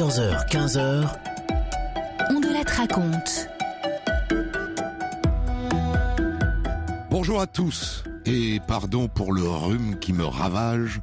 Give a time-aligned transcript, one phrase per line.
[0.00, 1.08] Europe 1, 14h, 15h,
[2.30, 3.48] on de la raconte.
[7.10, 11.00] Bonjour à tous et pardon pour le rhume qui me ravage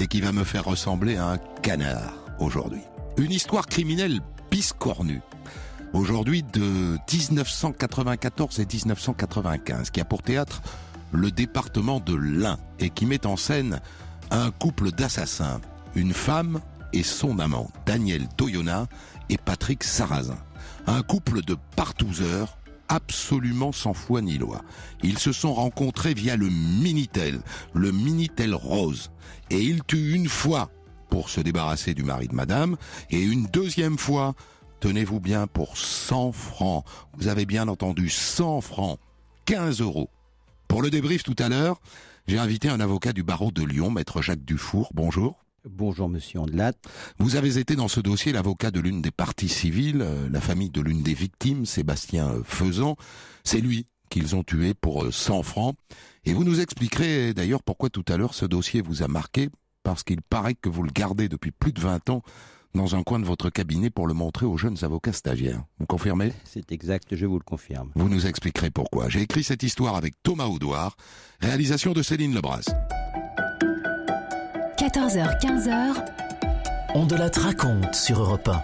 [0.00, 2.80] et qui va me faire ressembler à un canard aujourd'hui.
[3.18, 4.20] Une histoire criminelle
[4.50, 5.20] piscornue.
[5.92, 10.62] Aujourd'hui de 1994 et 1995 qui a pour théâtre
[11.12, 13.80] le département de l'Ain et qui met en scène
[14.30, 15.60] un couple d'assassins,
[15.94, 16.60] une femme
[16.94, 18.86] et son amant, Daniel Toyona
[19.28, 20.38] et Patrick Sarrazin.
[20.86, 22.56] Un couple de partouzeurs
[22.88, 24.62] absolument sans foi ni loi.
[25.02, 27.40] Ils se sont rencontrés via le Minitel,
[27.72, 29.10] le Minitel Rose.
[29.50, 30.70] Et ils tuent une fois
[31.10, 32.76] pour se débarrasser du mari de madame
[33.10, 34.34] et une deuxième fois,
[34.80, 36.84] tenez-vous bien, pour 100 francs.
[37.16, 38.98] Vous avez bien entendu, 100 francs.
[39.46, 40.10] 15 euros.
[40.68, 41.80] Pour le débrief tout à l'heure,
[42.26, 44.90] j'ai invité un avocat du barreau de Lyon, maître Jacques Dufour.
[44.94, 45.43] Bonjour.
[45.68, 46.74] Bonjour Monsieur Andelat.
[47.18, 50.68] Vous avez été dans ce dossier l'avocat de l'une des parties civiles, euh, la famille
[50.68, 52.96] de l'une des victimes, Sébastien euh, Faisan.
[53.44, 55.74] C'est lui qu'ils ont tué pour euh, 100 francs.
[56.26, 59.48] Et vous nous expliquerez d'ailleurs pourquoi tout à l'heure ce dossier vous a marqué,
[59.82, 62.22] parce qu'il paraît que vous le gardez depuis plus de 20 ans
[62.74, 65.64] dans un coin de votre cabinet pour le montrer aux jeunes avocats stagiaires.
[65.78, 66.34] Vous confirmez?
[66.44, 67.90] C'est exact, je vous le confirme.
[67.94, 69.08] Vous nous expliquerez pourquoi.
[69.08, 70.98] J'ai écrit cette histoire avec Thomas Audouard,
[71.40, 72.66] réalisation de Céline Lebras.
[74.84, 75.94] 14h, 15h,
[76.94, 78.62] on de la raconte sur Europe 1.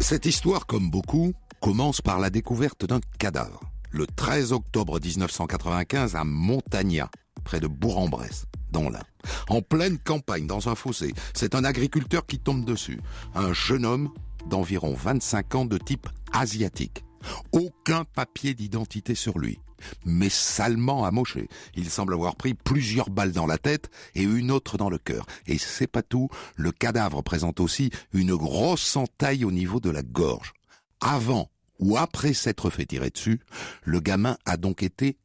[0.00, 3.60] Cette histoire, comme beaucoup, commence par la découverte d'un cadavre.
[3.90, 7.10] Le 13 octobre 1995 à Montagna,
[7.44, 9.04] près de Bourg-en-Bresse, dans l'Ain.
[9.50, 11.12] En pleine campagne, dans un fossé.
[11.34, 13.02] C'est un agriculteur qui tombe dessus.
[13.34, 14.08] Un jeune homme
[14.46, 17.04] d'environ 25 ans de type asiatique.
[17.52, 19.58] Aucun papier d'identité sur lui.
[20.04, 21.48] Mais salement amoché.
[21.74, 25.26] Il semble avoir pris plusieurs balles dans la tête et une autre dans le cœur.
[25.46, 30.02] Et c'est pas tout, le cadavre présente aussi une grosse entaille au niveau de la
[30.02, 30.52] gorge.
[31.00, 33.40] Avant ou après s'être fait tirer dessus,
[33.84, 35.16] le gamin a donc été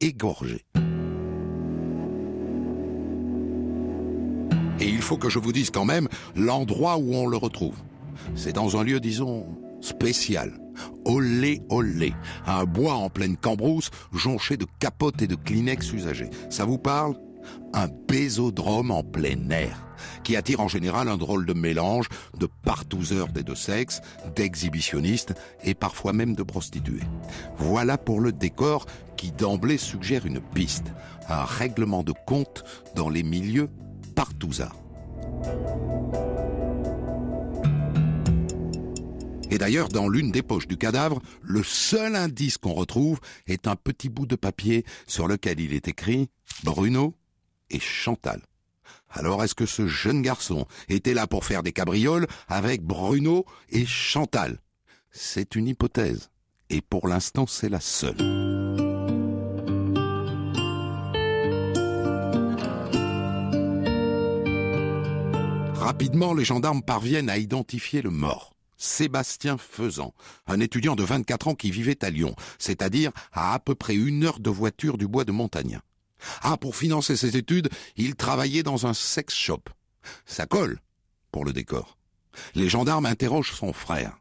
[0.00, 0.64] égorgé.
[4.80, 7.76] Et il faut que je vous dise quand même l'endroit où on le retrouve.
[8.34, 9.46] C'est dans un lieu, disons,
[9.82, 10.58] spécial.
[11.04, 12.12] Olé, olé.
[12.46, 16.30] Un bois en pleine cambrousse, jonché de capotes et de Kleenex usagés.
[16.50, 17.14] Ça vous parle?
[17.72, 19.86] Un bésodrome en plein air,
[20.22, 22.08] qui attire en général un drôle de mélange
[22.38, 24.02] de partouzeurs des deux sexes,
[24.36, 27.00] d'exhibitionnistes et parfois même de prostituées.
[27.56, 28.86] Voilà pour le décor
[29.16, 30.92] qui d'emblée suggère une piste,
[31.28, 32.64] un règlement de compte
[32.94, 33.70] dans les milieux
[34.14, 34.76] partouzards.
[39.50, 43.18] Et d'ailleurs, dans l'une des poches du cadavre, le seul indice qu'on retrouve
[43.48, 46.28] est un petit bout de papier sur lequel il est écrit
[46.62, 47.14] Bruno
[47.68, 48.42] et Chantal.
[49.10, 53.86] Alors est-ce que ce jeune garçon était là pour faire des cabrioles avec Bruno et
[53.86, 54.58] Chantal?
[55.10, 56.30] C'est une hypothèse.
[56.68, 58.16] Et pour l'instant, c'est la seule.
[65.74, 68.54] Rapidement, les gendarmes parviennent à identifier le mort.
[68.80, 70.14] Sébastien Faisan,
[70.46, 74.24] un étudiant de 24 ans qui vivait à Lyon, c'est-à-dire à à peu près une
[74.24, 75.82] heure de voiture du bois de Montagna.
[76.40, 79.64] Ah, pour financer ses études, il travaillait dans un sex shop.
[80.24, 80.80] Ça colle
[81.30, 81.98] pour le décor.
[82.54, 84.18] Les gendarmes interrogent son frère.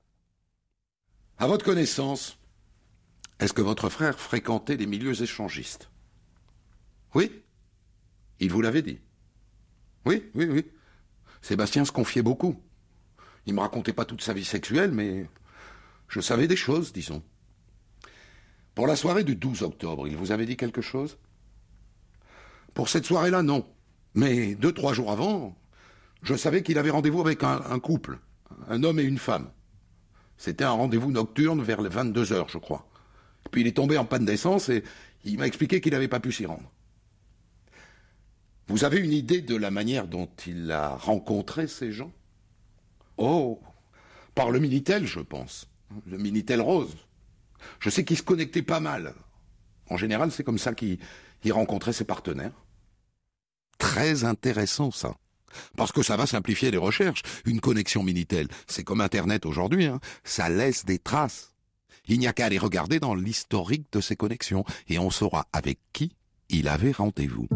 [1.37, 2.37] À votre connaissance,
[3.39, 5.89] est-ce que votre frère fréquentait les milieux échangistes?
[7.15, 7.31] Oui
[8.41, 8.99] Il vous l'avait dit
[10.05, 10.65] Oui, oui, oui.
[11.41, 12.61] Sébastien se confiait beaucoup.
[13.45, 15.27] Il me racontait pas toute sa vie sexuelle, mais
[16.07, 17.23] je savais des choses, disons.
[18.75, 21.17] Pour la soirée du 12 octobre, il vous avait dit quelque chose?
[22.73, 23.67] Pour cette soirée-là, non.
[24.13, 25.57] Mais deux, trois jours avant,
[26.21, 28.19] je savais qu'il avait rendez-vous avec un, un, couple,
[28.67, 29.49] un homme et une femme.
[30.37, 32.87] C'était un rendez-vous nocturne vers les 22 heures, je crois.
[33.51, 34.83] Puis il est tombé en panne d'essence et
[35.25, 36.71] il m'a expliqué qu'il n'avait pas pu s'y rendre.
[38.67, 42.11] Vous avez une idée de la manière dont il a rencontré ces gens?
[43.19, 43.59] Oh,
[44.33, 45.67] par le Minitel, je pense.
[46.07, 46.95] Le Minitel rose.
[47.81, 49.13] Je sais qu'il se connectait pas mal.
[49.89, 50.97] En général, c'est comme ça qu'il
[51.51, 52.53] rencontrait ses partenaires.
[53.77, 55.15] très intéressant ça.
[55.75, 57.23] Parce que ça va simplifier les recherches.
[57.45, 59.99] Une connexion Minitel, c'est comme Internet aujourd'hui, hein.
[60.23, 61.55] ça laisse des traces.
[62.07, 65.79] Il n'y a qu'à aller regarder dans l'historique de ces connexions et on saura avec
[65.91, 66.15] qui
[66.49, 67.47] il avait rendez-vous.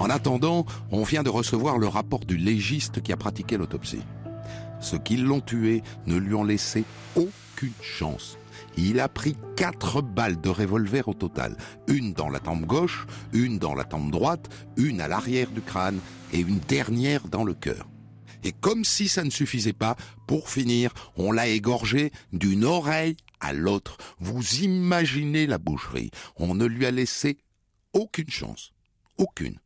[0.00, 4.02] En attendant, on vient de recevoir le rapport du légiste qui a pratiqué l'autopsie.
[4.80, 6.84] Ceux qui l'ont tué ne lui ont laissé
[7.16, 8.38] aucune chance.
[8.76, 11.56] Il a pris quatre balles de revolver au total.
[11.88, 15.98] Une dans la tempe gauche, une dans la tempe droite, une à l'arrière du crâne
[16.32, 17.88] et une dernière dans le cœur.
[18.44, 19.96] Et comme si ça ne suffisait pas,
[20.28, 23.96] pour finir, on l'a égorgé d'une oreille à l'autre.
[24.20, 26.12] Vous imaginez la boucherie.
[26.36, 27.38] On ne lui a laissé
[27.92, 28.72] aucune chance.
[29.16, 29.58] Aucune.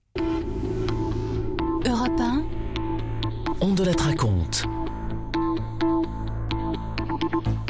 [1.85, 2.44] Europe 1,
[3.61, 4.67] On de la raconte.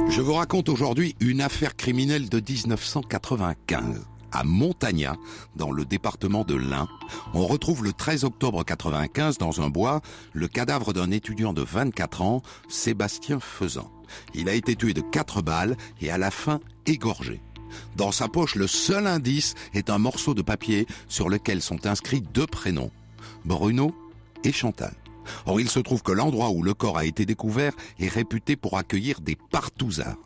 [0.09, 4.05] Je vous raconte aujourd'hui une affaire criminelle de 1995.
[4.33, 5.17] À Montagna,
[5.57, 6.89] dans le département de l'Ain,
[7.35, 10.01] on retrouve le 13 octobre 95 dans un bois
[10.33, 13.91] le cadavre d'un étudiant de 24 ans, Sébastien Faisan.
[14.35, 17.41] Il a été tué de quatre balles et à la fin égorgé.
[17.97, 22.23] Dans sa poche, le seul indice est un morceau de papier sur lequel sont inscrits
[22.23, 22.91] deux prénoms,
[23.45, 23.95] Bruno
[24.45, 24.95] et Chantal.
[25.47, 28.77] Or, il se trouve que l'endroit où le corps a été découvert est réputé pour
[28.77, 30.17] accueillir des partouzards.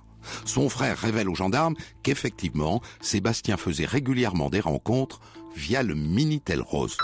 [0.45, 5.21] Son frère révèle aux gendarmes qu'effectivement, Sébastien faisait régulièrement des rencontres
[5.55, 6.97] via le Minitel Rose.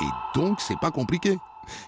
[0.00, 1.38] Et donc, c'est pas compliqué.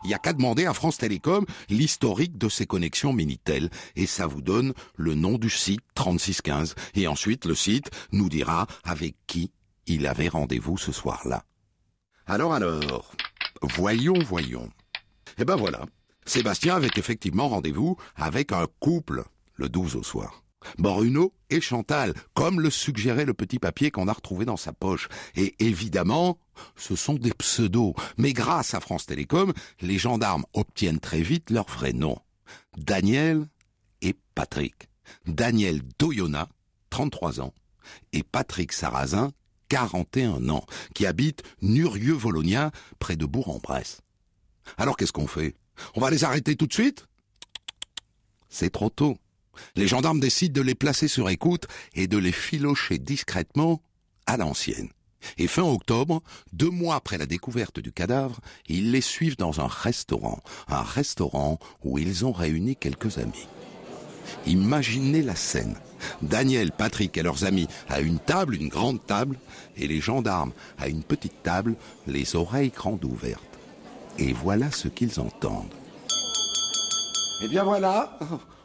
[0.05, 4.27] Il y a qu'à demander à France Télécom l'historique de ses connexions Minitel et ça
[4.27, 9.51] vous donne le nom du site 3615 et ensuite le site nous dira avec qui
[9.87, 11.45] il avait rendez-vous ce soir-là.
[12.27, 13.13] Alors alors,
[13.63, 14.71] voyons, voyons.
[15.39, 15.85] Eh ben voilà,
[16.25, 19.25] Sébastien avait effectivement rendez-vous avec un couple
[19.57, 20.44] le 12 au soir.
[20.79, 25.09] Bruno et Chantal, comme le suggérait le petit papier qu'on a retrouvé dans sa poche.
[25.37, 26.39] Et évidemment,
[26.77, 27.95] ce sont des pseudos.
[28.17, 32.19] Mais grâce à France Télécom, les gendarmes obtiennent très vite leur vrai nom.
[32.77, 33.49] Daniel
[34.03, 34.89] et Patrick.
[35.27, 36.49] Daniel Doyona,
[36.91, 37.55] 33 ans,
[38.13, 39.33] et Patrick Sarrazin,
[39.69, 40.65] 41 ans,
[40.95, 44.01] qui habite Nurieux-Volonia, près de Bourg-en-Bresse.
[44.77, 45.57] Alors qu'est-ce qu'on fait?
[45.95, 47.07] On va les arrêter tout de suite?
[48.49, 49.19] C'est trop tôt.
[49.77, 53.83] Les gendarmes décident de les placer sur écoute et de les filocher discrètement
[54.27, 54.89] à l'ancienne.
[55.39, 56.23] Et fin octobre,
[56.53, 61.59] deux mois après la découverte du cadavre, ils les suivent dans un restaurant, un restaurant
[61.83, 63.47] où ils ont réuni quelques amis.
[64.47, 65.77] Imaginez la scène.
[66.21, 69.39] Daniel, Patrick et leurs amis à une table, une grande table,
[69.77, 73.43] et les gendarmes à une petite table, les oreilles grandes ouvertes.
[74.19, 75.73] Et voilà ce qu'ils entendent.
[77.43, 78.19] Eh bien voilà,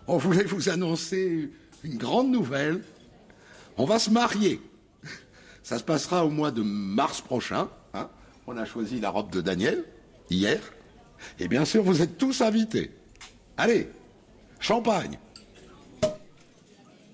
[0.09, 1.51] on voulait vous annoncer
[1.83, 2.83] une grande nouvelle.
[3.77, 4.59] On va se marier.
[5.63, 7.69] Ça se passera au mois de mars prochain.
[7.93, 8.09] hein.
[8.47, 9.85] On a choisi la robe de Daniel,
[10.31, 10.59] hier.
[11.37, 12.91] Et bien sûr, vous êtes tous invités.
[13.55, 13.87] Allez,
[14.59, 15.19] champagne.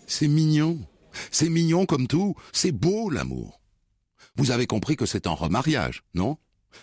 [0.07, 0.79] C'est mignon.
[1.31, 2.35] C'est mignon comme tout.
[2.53, 3.59] C'est beau l'amour.
[4.37, 6.37] Vous avez compris que c'est un remariage, non?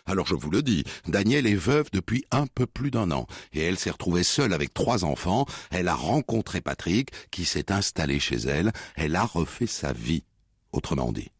[0.07, 3.63] Alors je vous le dis, Danielle est veuve depuis un peu plus d'un an, et
[3.63, 8.37] elle s'est retrouvée seule avec trois enfants, elle a rencontré Patrick, qui s'est installé chez
[8.37, 10.25] elle, elle a refait sa vie,
[10.73, 11.31] autrement dit.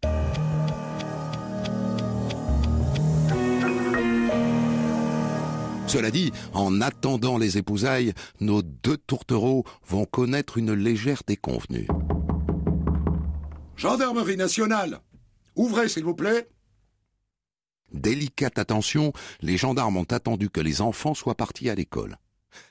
[5.93, 11.87] Cela dit, en attendant les épousailles, nos deux tourtereaux vont connaître une légère déconvenue.
[13.77, 15.01] Gendarmerie nationale
[15.55, 16.49] Ouvrez, s'il vous plaît.
[17.93, 22.17] Délicate attention, les gendarmes ont attendu que les enfants soient partis à l'école.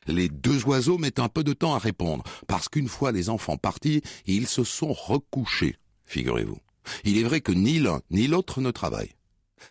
[0.08, 3.58] Les deux oiseaux mettent un peu de temps à répondre, parce qu'une fois les enfants
[3.58, 6.60] partis, ils se sont recouchés, figurez-vous.
[7.04, 9.12] Il est vrai que ni l'un ni l'autre ne travaille.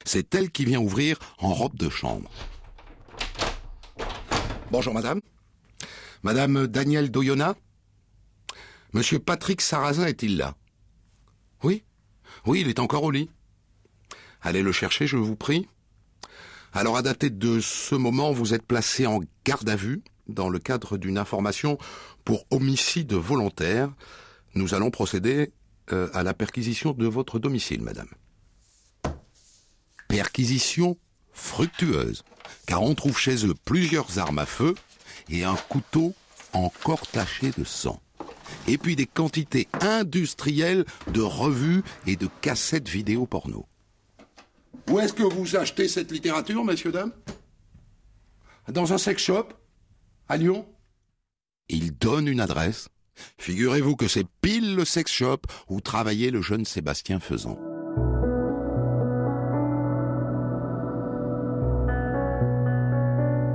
[0.04, 2.30] C'est elle qui vient ouvrir en robe de chambre.
[4.71, 5.21] Bonjour madame.
[6.23, 7.57] Madame Danielle Doyona?
[8.92, 10.54] Monsieur Patrick Sarrazin est-il là?
[11.62, 11.83] Oui?
[12.47, 13.30] Oui, il est encore au lit.
[14.43, 15.69] Allez le chercher, je vous prie.
[16.73, 20.59] Alors, à dater de ce moment, vous êtes placé en garde à vue dans le
[20.59, 21.79] cadre d'une information
[22.25, 23.93] pour homicide volontaire.
[24.55, 25.53] Nous allons procéder
[25.93, 28.09] euh, à la perquisition de votre domicile, madame.
[30.09, 30.97] Perquisition
[31.33, 32.25] fructueuse,
[32.67, 34.75] car on trouve chez eux plusieurs armes à feu
[35.29, 36.15] et un couteau
[36.53, 38.01] encore taché de sang.
[38.67, 43.67] Et puis des quantités industrielles de revues et de cassettes vidéo porno.
[44.91, 47.13] Où est-ce que vous achetez cette littérature, messieurs, dames?
[48.69, 49.47] Dans un sex shop
[50.29, 50.67] À Lyon
[51.69, 52.89] Il donne une adresse
[53.39, 57.57] Figurez-vous que c'est pile le sex shop où travaillait le jeune Sébastien Faisan.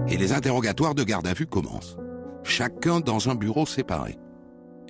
[0.08, 1.98] Et les interrogatoires de garde à vue commencent.
[2.44, 4.18] Chacun dans un bureau séparé.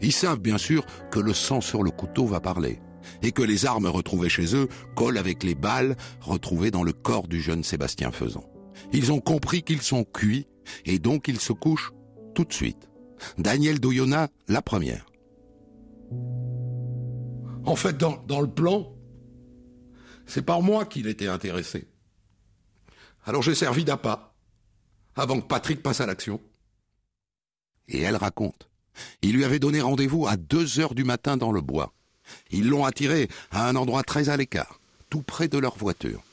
[0.01, 2.81] Ils savent bien sûr que le sang sur le couteau va parler
[3.21, 7.27] et que les armes retrouvées chez eux collent avec les balles retrouvées dans le corps
[7.27, 8.49] du jeune Sébastien Faisan.
[8.93, 10.47] Ils ont compris qu'ils sont cuits
[10.85, 11.91] et donc ils se couchent
[12.33, 12.89] tout de suite.
[13.37, 15.05] Daniel Doyona, la première.
[17.65, 18.93] En fait, dans, dans le plan,
[20.25, 21.87] c'est par moi qu'il était intéressé.
[23.25, 24.35] Alors j'ai servi d'appât
[25.15, 26.39] avant que Patrick passe à l'action.
[27.87, 28.69] Et elle raconte.
[29.21, 31.93] Il lui avait donné rendez-vous à deux heures du matin dans le bois.
[32.51, 34.79] Ils l'ont attiré à un endroit très à l'écart,
[35.09, 36.23] tout près de leur voiture.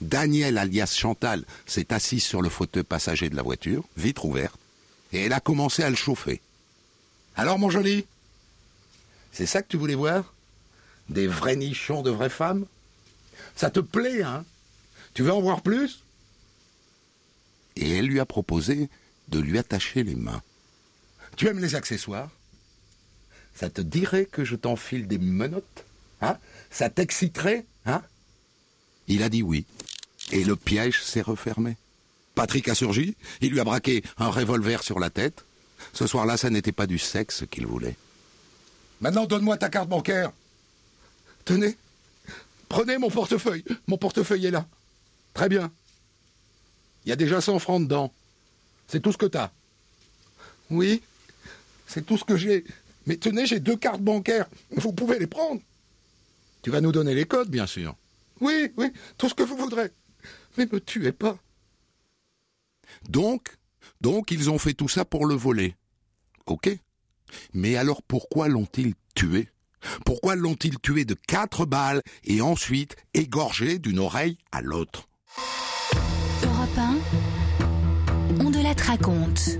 [0.00, 4.58] Daniel, alias Chantal, s'est assise sur le fauteuil passager de la voiture, vitre ouverte,
[5.12, 6.40] et elle a commencé à le chauffer.
[7.36, 8.04] Alors, mon joli
[9.30, 10.34] C'est ça que tu voulais voir?
[11.08, 12.66] Des vrais nichons de vraies femmes?
[13.56, 14.44] Ça te plaît, hein?
[15.14, 16.02] Tu veux en voir plus?
[17.76, 18.88] Et elle lui a proposé
[19.28, 20.42] de lui attacher les mains.
[21.36, 22.30] Tu aimes les accessoires?
[23.54, 25.84] Ça te dirait que je t'enfile des menottes
[26.20, 26.38] Hein?
[26.70, 28.02] Ça t'exciterait Hein?
[29.08, 29.66] Il a dit oui.
[30.30, 31.76] Et le piège s'est refermé.
[32.34, 35.44] Patrick a surgi, il lui a braqué un revolver sur la tête.
[35.92, 37.96] Ce soir-là, ça n'était pas du sexe qu'il voulait.
[39.00, 40.32] Maintenant, donne-moi ta carte bancaire.
[41.44, 41.76] Tenez.
[42.68, 43.64] Prenez mon portefeuille.
[43.88, 44.66] Mon portefeuille est là.
[45.34, 45.72] Très bien.
[47.04, 48.12] Il y a déjà 100 francs dedans.
[48.86, 49.50] C'est tout ce que t'as.
[50.70, 51.02] Oui,
[51.86, 52.64] c'est tout ce que j'ai.
[53.06, 54.46] Mais tenez, j'ai deux cartes bancaires.
[54.70, 55.60] Vous pouvez les prendre.
[56.62, 57.96] Tu vas nous donner les codes, bien sûr.
[58.40, 59.90] Oui, oui, tout ce que vous voudrez.
[60.56, 61.38] Mais me tuez pas.
[63.08, 63.56] Donc,
[64.00, 65.74] donc ils ont fait tout ça pour le voler.
[66.46, 66.70] Ok.
[67.54, 69.48] Mais alors pourquoi l'ont-ils tué?
[70.04, 75.08] Pourquoi l'ont-ils tué de quatre balles et ensuite égorgé d'une oreille à l'autre?
[76.44, 76.98] Europe 1,
[78.40, 79.58] on de la raconte.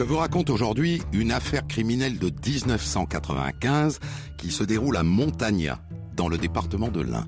[0.00, 4.00] Je vous raconte aujourd'hui une affaire criminelle de 1995
[4.38, 5.78] qui se déroule à Montagna,
[6.16, 7.26] dans le département de l'Ain.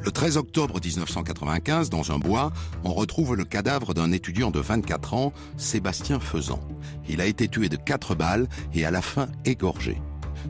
[0.00, 2.52] Le 13 octobre 1995, dans un bois,
[2.84, 6.60] on retrouve le cadavre d'un étudiant de 24 ans, Sébastien Faisan.
[7.08, 10.00] Il a été tué de quatre balles et à la fin égorgé.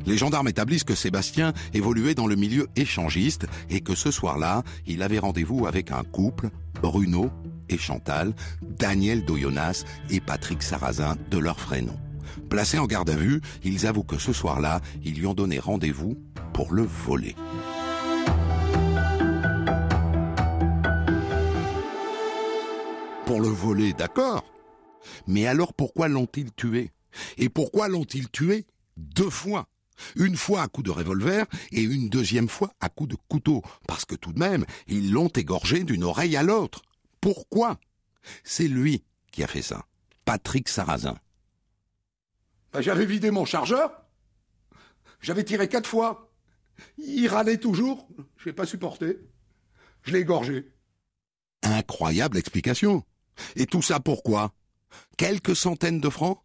[0.05, 5.03] Les gendarmes établissent que Sébastien évoluait dans le milieu échangiste et que ce soir-là, il
[5.03, 6.51] avait rendez-vous avec un couple,
[6.83, 7.31] Bruno
[7.69, 11.75] et Chantal, Daniel Doyonas et Patrick Sarrazin de leur vrai.
[12.49, 16.17] Placés en garde à vue, ils avouent que ce soir-là, ils lui ont donné rendez-vous
[16.53, 17.35] pour le voler.
[23.27, 24.45] Pour le voler, d'accord.
[25.27, 26.91] Mais alors pourquoi l'ont-ils tué?
[27.39, 28.67] Et pourquoi l'ont-ils tué?
[28.97, 29.67] Deux fois
[30.17, 34.05] une fois à coup de revolver et une deuxième fois à coup de couteau, parce
[34.05, 36.83] que tout de même, ils l'ont égorgé d'une oreille à l'autre.
[37.25, 37.81] Pourquoi
[38.43, 39.03] C'est lui
[39.33, 39.87] qui a fait ça,
[40.27, 41.17] Patrick Sarrazin.
[42.71, 44.03] Ben, J'avais vidé mon chargeur.
[45.23, 46.31] J'avais tiré quatre fois.
[46.99, 48.07] Il râlait toujours.
[48.37, 49.21] Je n'ai pas supporté.
[50.03, 50.71] Je l'ai égorgé.
[51.63, 53.03] Incroyable explication.
[53.57, 54.53] Et tout ça pourquoi
[55.17, 56.45] Quelques centaines de francs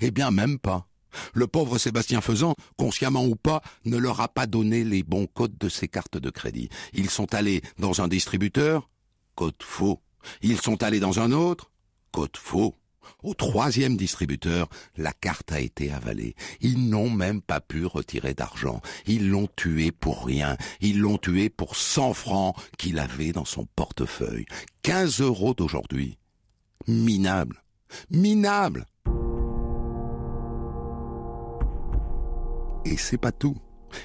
[0.00, 0.88] Eh bien même pas.
[1.34, 5.58] Le pauvre Sébastien Faisan, consciemment ou pas, ne leur a pas donné les bons codes
[5.58, 6.70] de ses cartes de crédit.
[6.94, 8.88] Ils sont allés dans un distributeur,
[9.38, 10.02] code faux.
[10.42, 11.70] Ils sont allés dans un autre,
[12.10, 12.74] code faux.
[13.22, 16.34] Au troisième distributeur, la carte a été avalée.
[16.60, 18.80] Ils n'ont même pas pu retirer d'argent.
[19.06, 20.56] Ils l'ont tué pour rien.
[20.80, 24.46] Ils l'ont tué pour 100 francs qu'il avait dans son portefeuille.
[24.82, 26.18] 15 euros d'aujourd'hui.
[26.88, 27.62] Minable.
[28.10, 28.86] Minable.
[32.84, 33.56] Et c'est pas tout.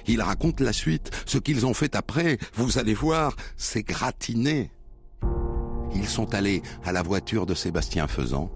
[0.06, 1.10] Ils racontent la suite.
[1.26, 4.70] Ce qu'ils ont fait après, vous allez voir, c'est gratiné.
[5.96, 8.50] Ils sont allés à la voiture de Sébastien Faisan.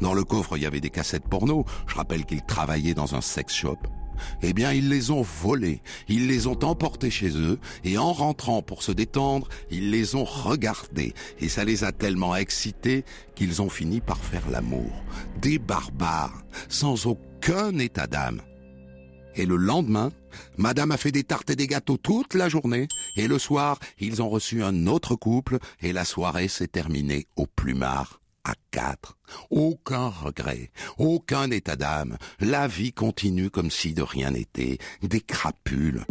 [0.00, 1.64] Dans le coffre, il y avait des cassettes porno.
[1.86, 3.78] Je rappelle qu'il travaillait dans un sex shop.
[4.42, 8.62] Eh bien, ils les ont volées, ils les ont emportées chez eux, et en rentrant
[8.62, 13.68] pour se détendre, ils les ont regardées, et ça les a tellement excités qu'ils ont
[13.68, 14.90] fini par faire l'amour.
[15.42, 18.40] Des barbares, sans aucun état d'âme.
[19.36, 20.12] Et le lendemain,
[20.56, 24.22] Madame a fait des tartes et des gâteaux toute la journée, et le soir, ils
[24.22, 29.18] ont reçu un autre couple, et la soirée s'est terminée au plumard, à quatre.
[29.50, 32.16] Aucun regret, aucun état d'âme.
[32.40, 34.78] La vie continue comme si de rien n'était.
[35.02, 36.04] Des crapules.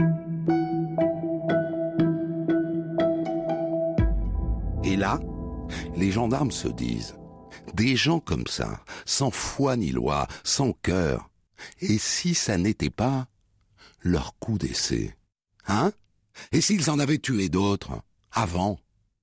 [4.83, 5.19] Et là,
[5.95, 7.15] Les gendarmes se disent,
[7.73, 11.29] des gens comme ça, sans foi ni loi, sans cœur,
[11.79, 13.27] et si ça n'était pas
[14.01, 15.15] leur coup d'essai
[15.67, 15.91] Hein?
[16.51, 18.79] Et s'ils en avaient tué d'autres, avant?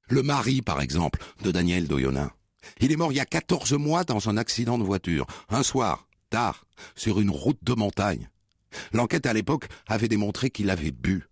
[0.08, 2.34] Le mari, par exemple, de Daniel Doyona.
[2.80, 6.08] Il est mort il y a 14 mois dans un accident de voiture, un soir,
[6.30, 8.28] tard, sur une route de montagne.
[8.92, 11.28] L'enquête à l'époque avait démontré qu'il avait bu.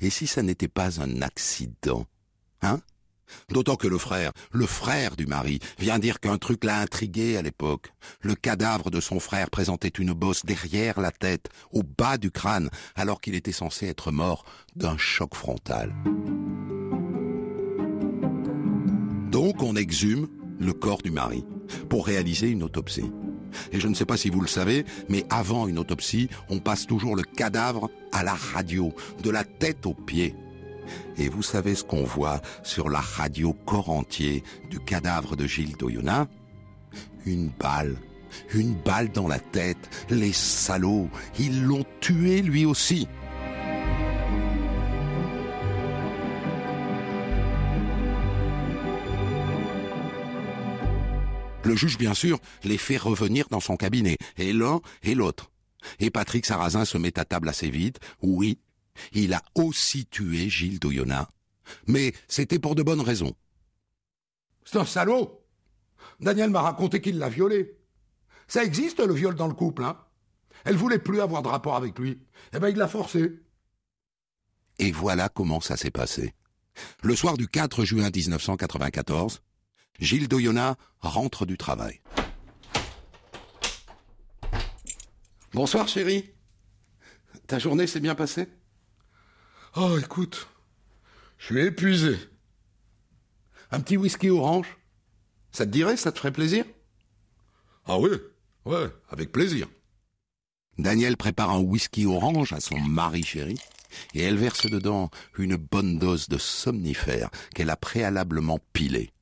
[0.00, 2.06] Et si ça n'était pas un accident
[2.62, 2.80] Hein?
[3.50, 7.42] D'autant que le frère, le frère du mari, vient dire qu'un truc l'a intrigué à
[7.42, 7.92] l'époque.
[8.20, 12.70] Le cadavre de son frère présentait une bosse derrière la tête, au bas du crâne,
[12.96, 14.44] alors qu'il était censé être mort
[14.76, 15.94] d'un choc frontal.
[19.30, 21.44] Donc on exhume le corps du mari
[21.88, 23.10] pour réaliser une autopsie.
[23.72, 26.86] Et je ne sais pas si vous le savez, mais avant une autopsie, on passe
[26.86, 28.92] toujours le cadavre à la radio,
[29.22, 30.34] de la tête aux pieds.
[31.16, 35.76] Et vous savez ce qu'on voit sur la radio corps entier du cadavre de Gilles
[35.76, 36.28] Doyona
[37.26, 37.96] Une balle.
[38.54, 39.88] Une balle dans la tête.
[40.10, 43.08] Les salauds, ils l'ont tué lui aussi.
[51.68, 55.50] Le juge, bien sûr, les fait revenir dans son cabinet, et l'un et l'autre.
[56.00, 57.98] Et Patrick Sarrazin se met à table assez vite.
[58.22, 58.58] Oui,
[59.12, 61.28] il a aussi tué Gilles Doyona.
[61.86, 63.34] Mais c'était pour de bonnes raisons.
[64.64, 65.44] C'est un salaud
[66.20, 67.76] Daniel m'a raconté qu'il l'a violée.
[68.48, 69.96] Ça existe le viol dans le couple, hein
[70.64, 72.18] Elle voulait plus avoir de rapport avec lui.
[72.52, 73.40] Eh ben il l'a forcé.
[74.78, 76.34] Et voilà comment ça s'est passé.
[77.02, 79.42] Le soir du 4 juin 1994,
[79.98, 82.00] Gilles Doyona rentre du travail.
[85.52, 86.30] Bonsoir chérie.
[87.46, 88.48] Ta journée s'est bien passée?
[89.76, 90.48] Oh, écoute,
[91.38, 92.18] je suis épuisé.
[93.70, 94.78] Un petit whisky orange
[95.52, 96.64] Ça te dirait, ça te ferait plaisir?
[97.84, 98.10] Ah oui,
[98.64, 99.68] ouais, avec plaisir.
[100.78, 103.58] Daniel prépare un whisky orange à son mari chéri
[104.14, 109.12] et elle verse dedans une bonne dose de somnifère qu'elle a préalablement pilé.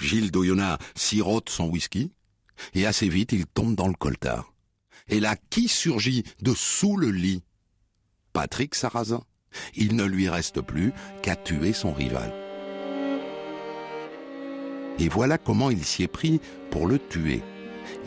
[0.00, 2.12] Gilles Doyona sirote son whisky
[2.74, 4.52] et assez vite il tombe dans le coltard.
[5.08, 7.42] Et là, qui surgit de sous le lit?
[8.32, 9.22] Patrick Sarrazin.
[9.76, 12.32] Il ne lui reste plus qu'à tuer son rival.
[14.98, 16.40] Et voilà comment il s'y est pris
[16.70, 17.42] pour le tuer.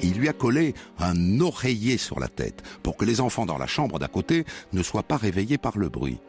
[0.01, 3.67] Il lui a collé un oreiller sur la tête pour que les enfants dans la
[3.67, 6.19] chambre d'à côté ne soient pas réveillés par le bruit.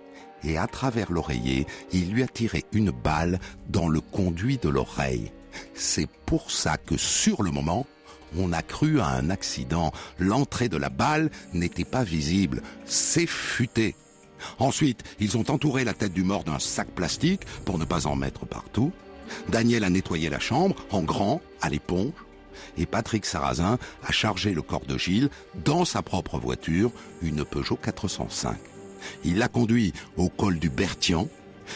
[0.45, 5.33] Et à travers l'oreiller, il lui a tiré une balle dans le conduit de l'oreille.
[5.75, 7.87] C'est pour ça que sur le moment,
[8.37, 9.93] on a cru à un accident.
[10.19, 12.63] L'entrée de la balle n'était pas visible.
[12.85, 13.95] C'est futé.
[14.59, 18.17] Ensuite, ils ont entouré la tête du mort d'un sac plastique pour ne pas en
[18.17, 18.93] mettre partout.
[19.49, 22.13] Daniel a nettoyé la chambre en grand à l'éponge
[22.77, 25.31] et Patrick Sarrazin a chargé le corps de Gilles
[25.65, 26.91] dans sa propre voiture,
[27.23, 28.57] une Peugeot 405.
[29.25, 31.29] Il l'a conduit au col du Bertian.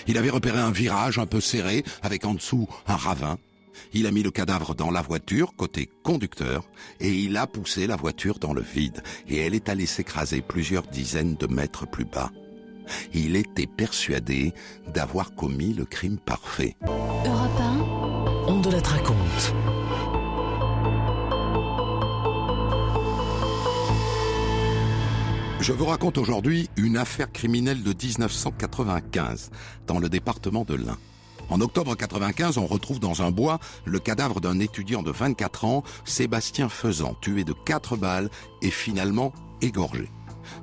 [0.07, 3.39] Il avait repéré un virage un peu serré avec en dessous un ravin.
[3.93, 6.65] Il a mis le cadavre dans la voiture côté conducteur
[7.01, 10.87] et il a poussé la voiture dans le vide et elle est allée s'écraser plusieurs
[10.87, 12.31] dizaines de mètres plus bas.
[13.15, 14.53] Il était persuadé
[14.93, 16.77] d'avoir commis le crime parfait.
[16.85, 17.79] Europe 1,
[18.49, 19.55] On de la raconte.
[25.61, 29.53] Je vous raconte aujourd'hui une affaire criminelle de 1995
[29.87, 30.99] dans le département de l'Ain.
[31.51, 35.85] En octobre 95, on retrouve dans un bois le cadavre d'un étudiant de 24 ans,
[36.05, 38.29] Sébastien Faisan, tué de quatre balles
[38.61, 40.09] et finalement égorgé.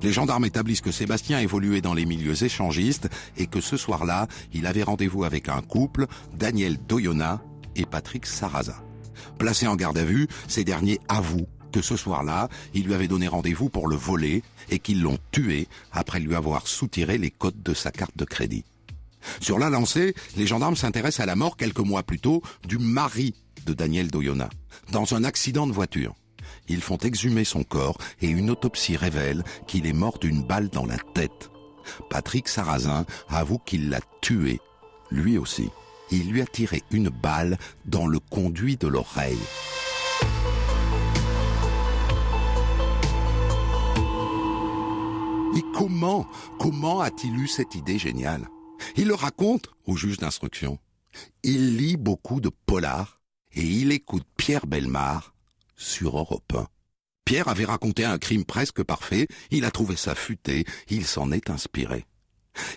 [0.01, 4.65] Les gendarmes établissent que Sébastien évoluait dans les milieux échangistes et que ce soir-là, il
[4.65, 7.41] avait rendez-vous avec un couple, Daniel Doyona
[7.75, 8.75] et Patrick Sarrazin.
[9.37, 13.27] Placés en garde à vue, ces derniers avouent que ce soir-là, il lui avait donné
[13.27, 17.73] rendez-vous pour le voler et qu'ils l'ont tué après lui avoir soutiré les codes de
[17.73, 18.65] sa carte de crédit.
[19.39, 23.33] Sur la lancée, les gendarmes s'intéressent à la mort quelques mois plus tôt du mari
[23.65, 24.49] de Daniel Doyona,
[24.91, 26.15] dans un accident de voiture.
[26.69, 30.85] Ils font exhumer son corps et une autopsie révèle qu'il est mort d'une balle dans
[30.85, 31.49] la tête.
[32.09, 34.59] Patrick Sarrazin avoue qu'il l'a tué,
[35.09, 35.69] lui aussi.
[36.11, 39.37] Il lui a tiré une balle dans le conduit de l'oreille.
[45.53, 46.27] Mais comment,
[46.59, 48.47] comment a-t-il eu cette idée géniale?
[48.95, 50.77] Il le raconte au juge d'instruction.
[51.41, 53.21] Il lit beaucoup de polars
[53.53, 55.33] et il écoute Pierre Belmar
[55.79, 56.67] sur Europe 1.
[57.25, 61.49] Pierre avait raconté un crime presque parfait, il a trouvé ça futé, il s'en est
[61.49, 62.05] inspiré.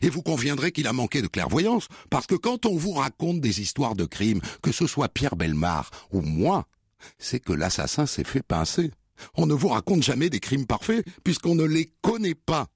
[0.00, 3.60] Et vous conviendrez qu'il a manqué de clairvoyance, parce que quand on vous raconte des
[3.60, 6.66] histoires de crimes, que ce soit Pierre Belmar ou moi,
[7.18, 8.90] c'est que l'assassin s'est fait pincer.
[9.34, 12.68] On ne vous raconte jamais des crimes parfaits, puisqu'on ne les connaît pas.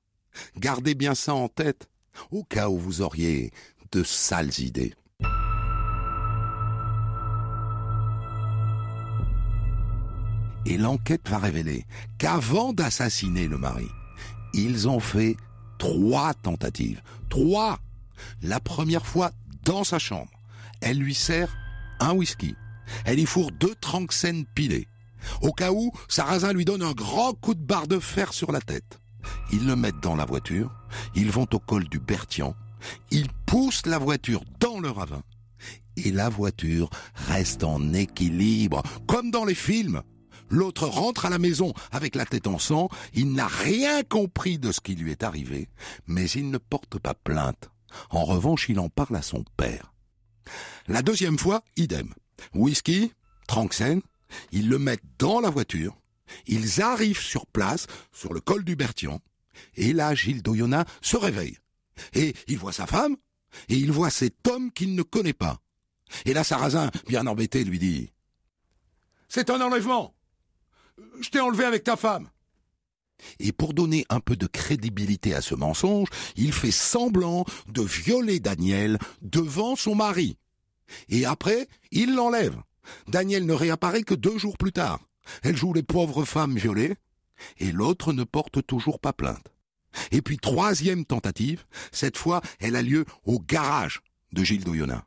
[0.58, 1.88] Gardez bien ça en tête,
[2.30, 3.52] au cas où vous auriez
[3.92, 4.94] de sales idées.
[10.68, 11.86] Et l'enquête va révéler
[12.18, 13.88] qu'avant d'assassiner le mari,
[14.52, 15.36] ils ont fait
[15.78, 17.02] trois tentatives.
[17.30, 17.78] Trois
[18.42, 19.30] La première fois
[19.64, 20.30] dans sa chambre.
[20.80, 21.56] Elle lui sert
[22.00, 22.56] un whisky.
[23.04, 24.88] Elle y fourre deux tranxènes pilés.
[25.40, 28.60] Au cas où, Sarrazin lui donne un grand coup de barre de fer sur la
[28.60, 29.00] tête.
[29.52, 30.72] Ils le mettent dans la voiture,
[31.14, 32.54] ils vont au col du Bertian,
[33.10, 35.22] ils poussent la voiture dans le ravin,
[35.96, 36.90] et la voiture
[37.28, 40.02] reste en équilibre, comme dans les films.
[40.48, 44.72] L'autre rentre à la maison avec la tête en sang, il n'a rien compris de
[44.72, 45.68] ce qui lui est arrivé,
[46.06, 47.70] mais il ne porte pas plainte.
[48.10, 49.92] En revanche, il en parle à son père.
[50.86, 52.12] La deuxième fois, idem.
[52.54, 53.12] Whisky,
[53.48, 54.02] Tranxène,
[54.52, 55.96] ils le mettent dans la voiture,
[56.46, 59.20] ils arrivent sur place, sur le col du Bertian,
[59.76, 61.58] et là, Gilles Doyona se réveille.
[62.14, 63.16] Et il voit sa femme,
[63.68, 65.60] et il voit cet homme qu'il ne connaît pas.
[66.24, 68.12] Et là, Sarrazin, bien embêté, lui dit
[69.28, 70.15] C'est un enlèvement
[71.20, 72.28] Je t'ai enlevé avec ta femme
[73.38, 78.40] et pour donner un peu de crédibilité à ce mensonge, il fait semblant de violer
[78.40, 80.36] Daniel devant son mari.
[81.08, 82.56] Et après, il l'enlève.
[83.08, 85.00] Daniel ne réapparaît que deux jours plus tard.
[85.42, 86.94] Elle joue les pauvres femmes violées,
[87.58, 89.48] et l'autre ne porte toujours pas plainte.
[90.12, 95.02] Et puis troisième tentative, cette fois elle a lieu au garage de Gilles Doyonnin.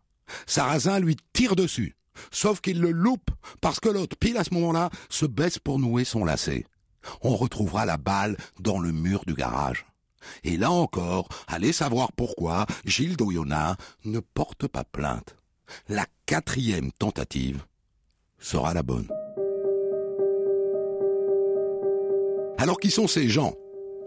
[0.46, 1.96] Sarrazin lui tire dessus,
[2.32, 6.06] sauf qu'il le loupe parce que l'autre, pile à ce moment-là, se baisse pour nouer
[6.06, 6.66] son lacet.
[7.22, 9.86] On retrouvera la balle dans le mur du garage.
[10.44, 15.36] Et là encore, allez savoir pourquoi Gilles Doyonnin ne porte pas plainte.
[15.88, 17.64] La quatrième tentative
[18.40, 19.08] sera la bonne.
[22.58, 23.54] Alors qui sont ces gens?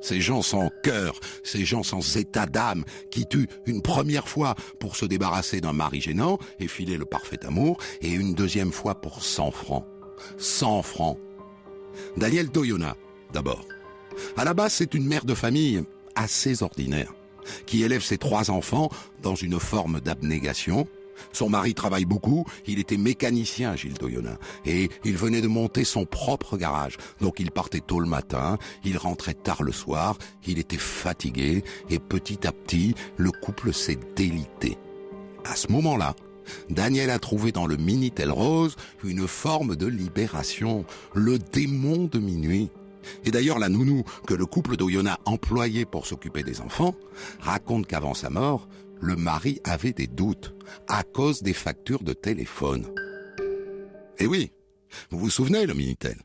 [0.02, 4.96] Ces gens sans cœur, ces gens sans état d'âme, qui tuent une première fois pour
[4.96, 9.22] se débarrasser d'un mari gênant et filer le parfait amour, et une deuxième fois pour
[9.22, 9.86] 100 francs.
[10.38, 11.18] 100 francs.
[12.16, 12.96] Daniel Doyona,
[13.32, 13.66] d'abord.
[14.36, 15.82] À la base, c'est une mère de famille
[16.14, 17.14] assez ordinaire,
[17.66, 18.90] qui élève ses trois enfants
[19.22, 20.86] dans une forme d'abnégation,
[21.32, 26.04] son mari travaille beaucoup, il était mécanicien, Gilles Doyonin, et il venait de monter son
[26.04, 26.96] propre garage.
[27.20, 31.98] Donc il partait tôt le matin, il rentrait tard le soir, il était fatigué, et
[31.98, 34.78] petit à petit, le couple s'est délité.
[35.44, 36.14] À ce moment-là,
[36.70, 42.70] Daniel a trouvé dans le Minitel Rose une forme de libération, le démon de minuit.
[43.24, 46.94] Et d'ailleurs, la nounou que le couple d'Oyona employait pour s'occuper des enfants
[47.40, 48.68] raconte qu'avant sa mort,
[49.02, 50.54] le mari avait des doutes
[50.88, 52.86] à cause des factures de téléphone.
[54.18, 54.52] Eh oui,
[55.10, 56.16] vous vous souvenez le Minitel?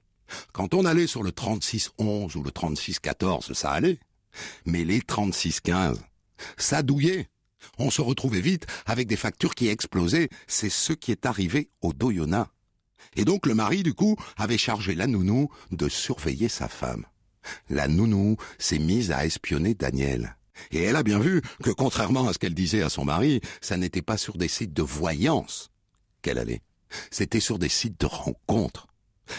[0.54, 4.00] Quand on allait sur le 3611 ou le 3614, ça allait.
[4.66, 6.00] Mais les 3615,
[6.58, 7.30] ça douillait.
[7.80, 10.30] On se retrouvait vite avec des factures qui explosaient.
[10.46, 12.52] C'est ce qui est arrivé au Doyona.
[13.16, 17.06] Et donc le mari, du coup, avait chargé la nounou de surveiller sa femme.
[17.70, 20.38] La nounou s'est mise à espionner Daniel.
[20.72, 23.78] Et elle a bien vu que, contrairement à ce qu'elle disait à son mari, ça
[23.78, 25.72] n'était pas sur des sites de voyance
[26.22, 26.62] qu'elle allait.
[27.12, 28.88] C'était sur des sites de rencontres.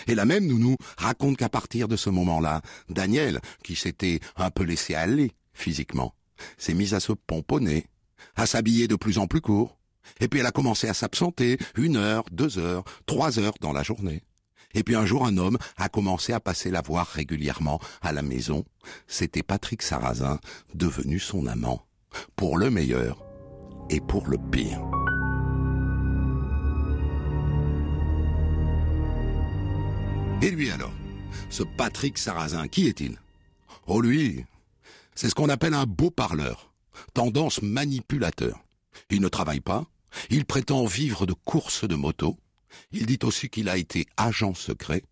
[0.06, 4.64] Et la même nounou raconte qu'à partir de ce moment-là, Daniel, qui s'était un peu
[4.64, 6.14] laissé aller physiquement,
[6.56, 7.86] s'est mise à se pomponner,
[8.36, 9.78] à s'habiller de plus en plus court,
[10.20, 13.82] et puis elle a commencé à s'absenter une heure, deux heures, trois heures dans la
[13.82, 14.22] journée.
[14.74, 18.22] Et puis un jour, un homme a commencé à passer la voir régulièrement à la
[18.22, 18.64] maison.
[19.06, 20.38] C'était Patrick Sarrazin,
[20.74, 21.86] devenu son amant,
[22.36, 23.24] pour le meilleur
[23.90, 24.80] et pour le pire.
[30.42, 30.92] Et lui alors?
[31.50, 33.18] Ce Patrick Sarrazin, qui est-il?
[33.86, 34.44] Oh lui,
[35.14, 36.70] c'est ce qu'on appelle un beau parleur,
[37.14, 38.62] tendance manipulateur.
[39.10, 39.84] Il ne travaille pas,
[40.30, 42.36] il prétend vivre de courses de moto,
[42.92, 45.02] il dit aussi qu'il a été agent secret.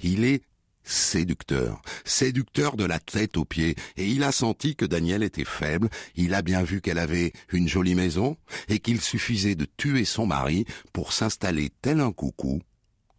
[0.00, 0.42] Il est
[0.88, 5.88] séducteur, séducteur de la tête aux pieds, et il a senti que Daniel était faible,
[6.14, 8.36] il a bien vu qu'elle avait une jolie maison,
[8.68, 12.62] et qu'il suffisait de tuer son mari pour s'installer tel un coucou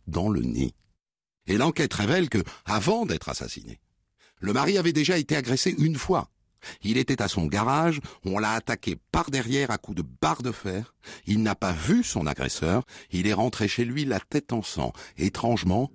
[0.07, 0.73] dans le nid.
[1.45, 3.79] Et l'enquête révèle que, avant d'être assassiné,
[4.39, 6.29] le mari avait déjà été agressé une fois,
[6.81, 10.51] il était à son garage, on l'a attaqué par derrière à coups de barre de
[10.51, 10.93] fer.
[11.25, 14.93] Il n'a pas vu son agresseur, il est rentré chez lui la tête en sang.
[15.17, 15.91] Étrangement,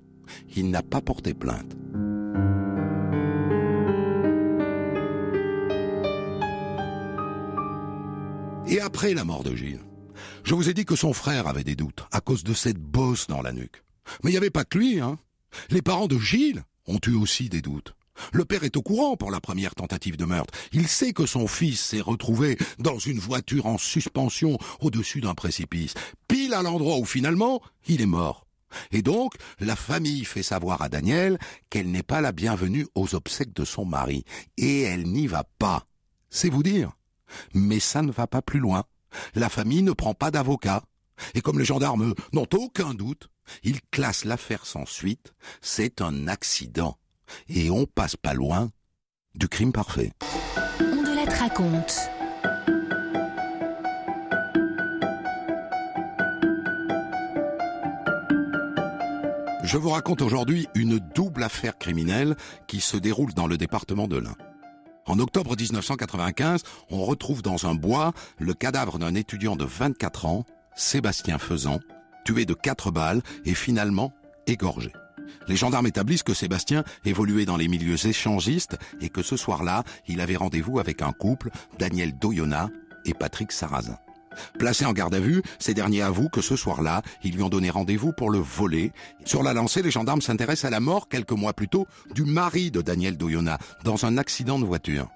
[0.56, 1.76] il n'a pas porté plainte.
[8.66, 9.84] «Et après la mort de Gilles,
[10.42, 13.26] je vous ai dit que son frère avait des doutes à cause de cette bosse
[13.26, 13.84] dans la nuque.
[14.22, 15.18] Mais il n'y avait pas que lui, hein.
[15.70, 17.94] Les parents de Gilles ont eu aussi des doutes.
[18.32, 20.54] Le père est au courant pour la première tentative de meurtre.
[20.72, 25.94] Il sait que son fils s'est retrouvé dans une voiture en suspension au-dessus d'un précipice,
[26.28, 28.46] pile à l'endroit où finalement il est mort.
[28.90, 31.38] Et donc, la famille fait savoir à Daniel
[31.70, 34.24] qu'elle n'est pas la bienvenue aux obsèques de son mari.
[34.56, 35.86] Et elle n'y va pas.
[36.28, 36.92] C'est vous dire.
[37.54, 38.84] Mais ça ne va pas plus loin.
[39.34, 40.82] La famille ne prend pas d'avocat.
[41.34, 43.28] Et comme les gendarmes n'ont aucun doute,
[43.62, 45.34] ils classent l'affaire sans suite.
[45.60, 46.98] C'est un accident.
[47.48, 48.70] Et on passe pas loin
[49.34, 50.12] du crime parfait.
[50.80, 52.10] On de la raconte.
[59.64, 62.36] Je vous raconte aujourd'hui une double affaire criminelle
[62.68, 64.36] qui se déroule dans le département de l'Ain.
[65.06, 70.44] En octobre 1995, on retrouve dans un bois le cadavre d'un étudiant de 24 ans,
[70.76, 71.80] Sébastien Faisan,
[72.24, 74.12] tué de quatre balles et finalement
[74.46, 74.92] égorgé.
[75.48, 80.20] Les gendarmes établissent que Sébastien évoluait dans les milieux échangistes et que ce soir-là, il
[80.20, 82.70] avait rendez-vous avec un couple, Daniel Doyona
[83.04, 83.98] et Patrick Sarrazin.
[84.58, 87.70] Placé en garde à vue, ces derniers avouent que ce soir-là, ils lui ont donné
[87.70, 88.92] rendez-vous pour le voler.
[89.24, 92.70] Sur la lancée, les gendarmes s'intéressent à la mort, quelques mois plus tôt, du mari
[92.70, 95.08] de Daniel Doyona, dans un accident de voiture.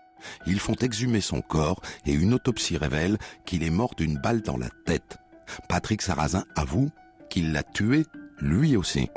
[0.46, 4.56] Ils font exhumer son corps et une autopsie révèle qu'il est mort d'une balle dans
[4.56, 5.18] la tête.
[5.68, 6.90] Patrick Sarrazin avoue
[7.30, 8.04] qu'il l'a tué
[8.40, 9.08] lui aussi.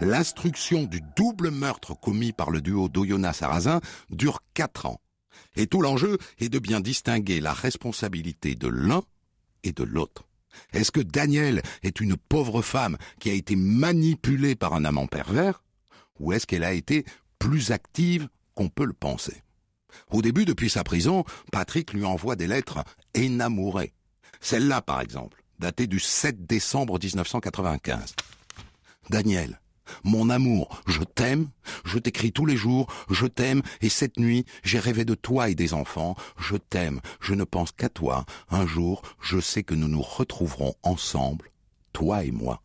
[0.00, 5.00] L'instruction du double meurtre commis par le duo Doyona-Sarrazin dure quatre ans.
[5.56, 9.02] Et tout l'enjeu est de bien distinguer la responsabilité de l'un
[9.62, 10.26] et de l'autre.
[10.72, 15.62] Est-ce que Daniel est une pauvre femme qui a été manipulée par un amant pervers
[16.18, 17.04] Ou est-ce qu'elle a été
[17.38, 19.42] plus active qu'on peut le penser?
[20.10, 23.92] Au début, depuis sa prison, Patrick lui envoie des lettres énamourées.
[24.40, 28.14] Celle-là, par exemple, datée du 7 décembre 1995.
[29.10, 29.60] Daniel,
[30.04, 31.48] mon amour, je t'aime,
[31.84, 35.54] je t'écris tous les jours, je t'aime, et cette nuit, j'ai rêvé de toi et
[35.54, 39.88] des enfants, je t'aime, je ne pense qu'à toi, un jour, je sais que nous
[39.88, 41.50] nous retrouverons ensemble,
[41.92, 42.62] toi et moi.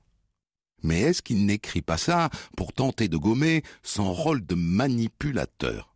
[0.84, 5.96] Mais est-ce qu'il n'écrit pas ça pour tenter de gommer son rôle de manipulateur?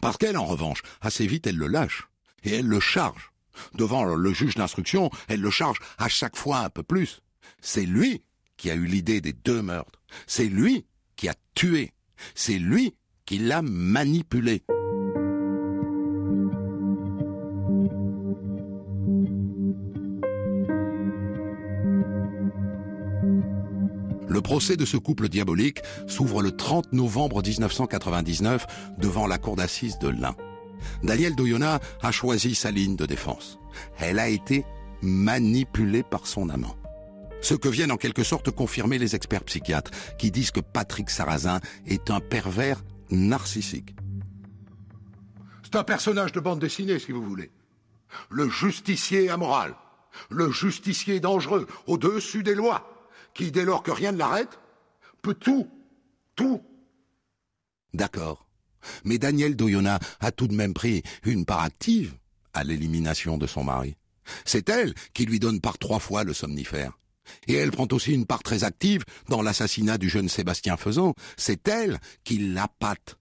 [0.00, 2.08] Parce qu'elle, en revanche, assez vite, elle le lâche,
[2.44, 3.32] et elle le charge.
[3.74, 7.22] Devant le juge d'instruction, elle le charge à chaque fois un peu plus.
[7.60, 8.22] C'est lui
[8.56, 9.99] qui a eu l'idée des deux meurtres.
[10.26, 11.92] C'est lui qui a tué.
[12.34, 12.94] C'est lui
[13.24, 14.62] qui l'a manipulé.
[24.28, 28.66] Le procès de ce couple diabolique s'ouvre le 30 novembre 1999
[28.98, 30.36] devant la cour d'assises de l'Ain.
[31.02, 33.58] Daniel Doyona a choisi sa ligne de défense.
[33.98, 34.64] Elle a été
[35.02, 36.76] manipulée par son amant.
[37.42, 41.60] Ce que viennent en quelque sorte confirmer les experts psychiatres qui disent que Patrick Sarrazin
[41.86, 43.94] est un pervers narcissique.
[45.62, 47.50] C'est un personnage de bande dessinée, si vous voulez.
[48.28, 49.74] Le justicier amoral,
[50.30, 54.58] le justicier dangereux, au-dessus des lois, qui, dès lors que rien ne l'arrête,
[55.22, 55.68] peut tout,
[56.34, 56.62] tout.
[57.94, 58.46] D'accord.
[59.04, 62.14] Mais Daniel Doyona a tout de même pris une part active
[62.52, 63.96] à l'élimination de son mari.
[64.44, 66.98] C'est elle qui lui donne par trois fois le somnifère.
[67.46, 71.14] Et elle prend aussi une part très active dans l'assassinat du jeune Sébastien Faisan.
[71.36, 73.16] C'est elle qui l'appâte.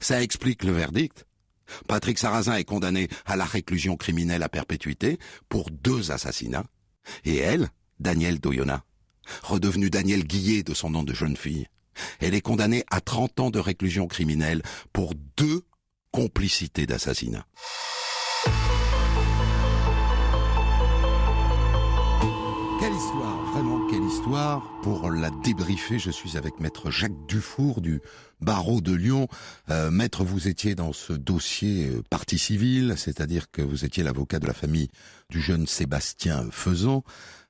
[0.00, 1.26] Ça explique le verdict.
[1.88, 5.18] Patrick Sarrazin est condamné à la réclusion criminelle à perpétuité
[5.48, 6.66] pour deux assassinats.
[7.24, 7.68] Et elle,
[8.00, 8.84] Danielle Doyona,
[9.42, 11.68] redevenue Danielle Guillet de son nom de jeune fille,
[12.20, 15.62] elle est condamnée à 30 ans de réclusion criminelle pour deux
[16.10, 17.46] complicités d'assassinat.
[22.92, 24.80] Quelle histoire, vraiment quelle histoire.
[24.82, 28.02] Pour la débriefer, je suis avec maître Jacques Dufour du
[28.42, 29.28] barreau de Lyon.
[29.70, 34.40] Euh, maître, vous étiez dans ce dossier euh, partie civile, c'est-à-dire que vous étiez l'avocat
[34.40, 34.88] de la famille
[35.30, 37.02] du jeune Sébastien Faisan.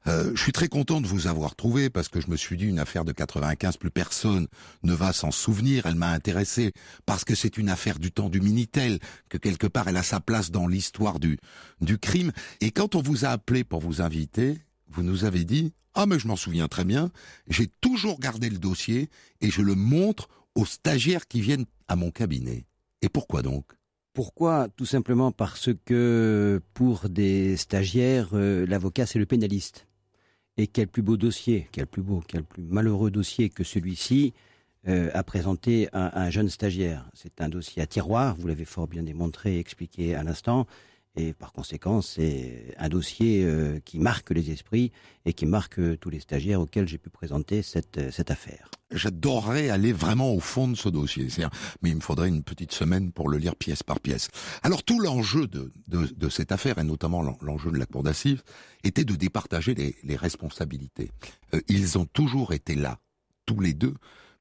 [0.06, 2.66] Euh, je suis très content de vous avoir trouvé parce que je me suis dit
[2.66, 4.46] une affaire de 95, plus personne
[4.84, 5.86] ne va s'en souvenir.
[5.86, 6.72] Elle m'a intéressé
[7.04, 10.20] parce que c'est une affaire du temps du Minitel, que quelque part elle a sa
[10.20, 11.36] place dans l'histoire du,
[11.80, 12.30] du crime.
[12.60, 14.60] Et quand on vous a appelé pour vous inviter,
[14.92, 17.10] vous nous avez dit Ah, mais je m'en souviens très bien,
[17.48, 19.08] j'ai toujours gardé le dossier
[19.40, 22.66] et je le montre aux stagiaires qui viennent à mon cabinet.
[23.00, 23.64] Et pourquoi donc?
[24.12, 24.68] Pourquoi?
[24.76, 29.86] Tout simplement parce que pour des stagiaires, euh, l'avocat c'est le pénaliste.
[30.58, 34.34] Et quel plus beau dossier, quel plus beau, quel plus malheureux dossier que celui-ci
[34.88, 37.08] euh, à un jeune stagiaire.
[37.14, 40.66] C'est un dossier à tiroir, vous l'avez fort bien démontré et expliqué à l'instant.
[41.14, 44.92] Et par conséquent, c'est un dossier euh, qui marque les esprits
[45.26, 48.70] et qui marque euh, tous les stagiaires auxquels j'ai pu présenter cette, euh, cette affaire.
[48.90, 51.28] J'adorerais aller vraiment au fond de ce dossier,
[51.82, 54.28] mais il me faudrait une petite semaine pour le lire pièce par pièce.
[54.62, 58.42] Alors tout l'enjeu de, de, cette affaire, et notamment l'en- l'enjeu de la cour d'assises,
[58.84, 61.10] était de départager les, responsabilités.
[61.68, 62.98] Ils ont toujours été là,
[63.46, 63.94] tous les deux,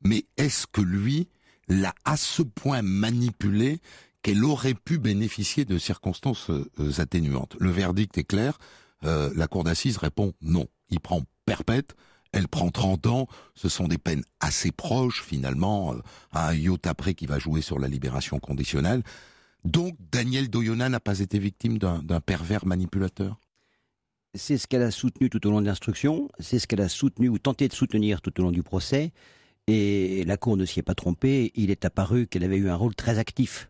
[0.04, 1.30] mais est-ce que lui
[1.70, 3.80] l'a à ce point manipulé
[4.22, 8.58] qu'elle aurait pu bénéficier de circonstances euh, atténuantes Le verdict est clair,
[9.04, 10.68] euh, la cour d'assises répond non.
[10.90, 11.96] Il prend perpète,
[12.34, 15.98] elle prend 30 ans, ce sont des peines assez proches finalement, euh,
[16.32, 19.04] à un iota près qui va jouer sur la libération conditionnelle.
[19.64, 23.40] Donc Daniel Doyona n'a pas été victime d'un pervers manipulateur?
[24.34, 27.28] C'est ce qu'elle a soutenu tout au long de l'instruction, c'est ce qu'elle a soutenu
[27.28, 29.12] ou tenté de soutenir tout au long du procès.
[29.68, 31.52] Et la Cour ne s'y est pas trompée.
[31.54, 33.70] Il est apparu qu'elle avait eu un rôle très actif,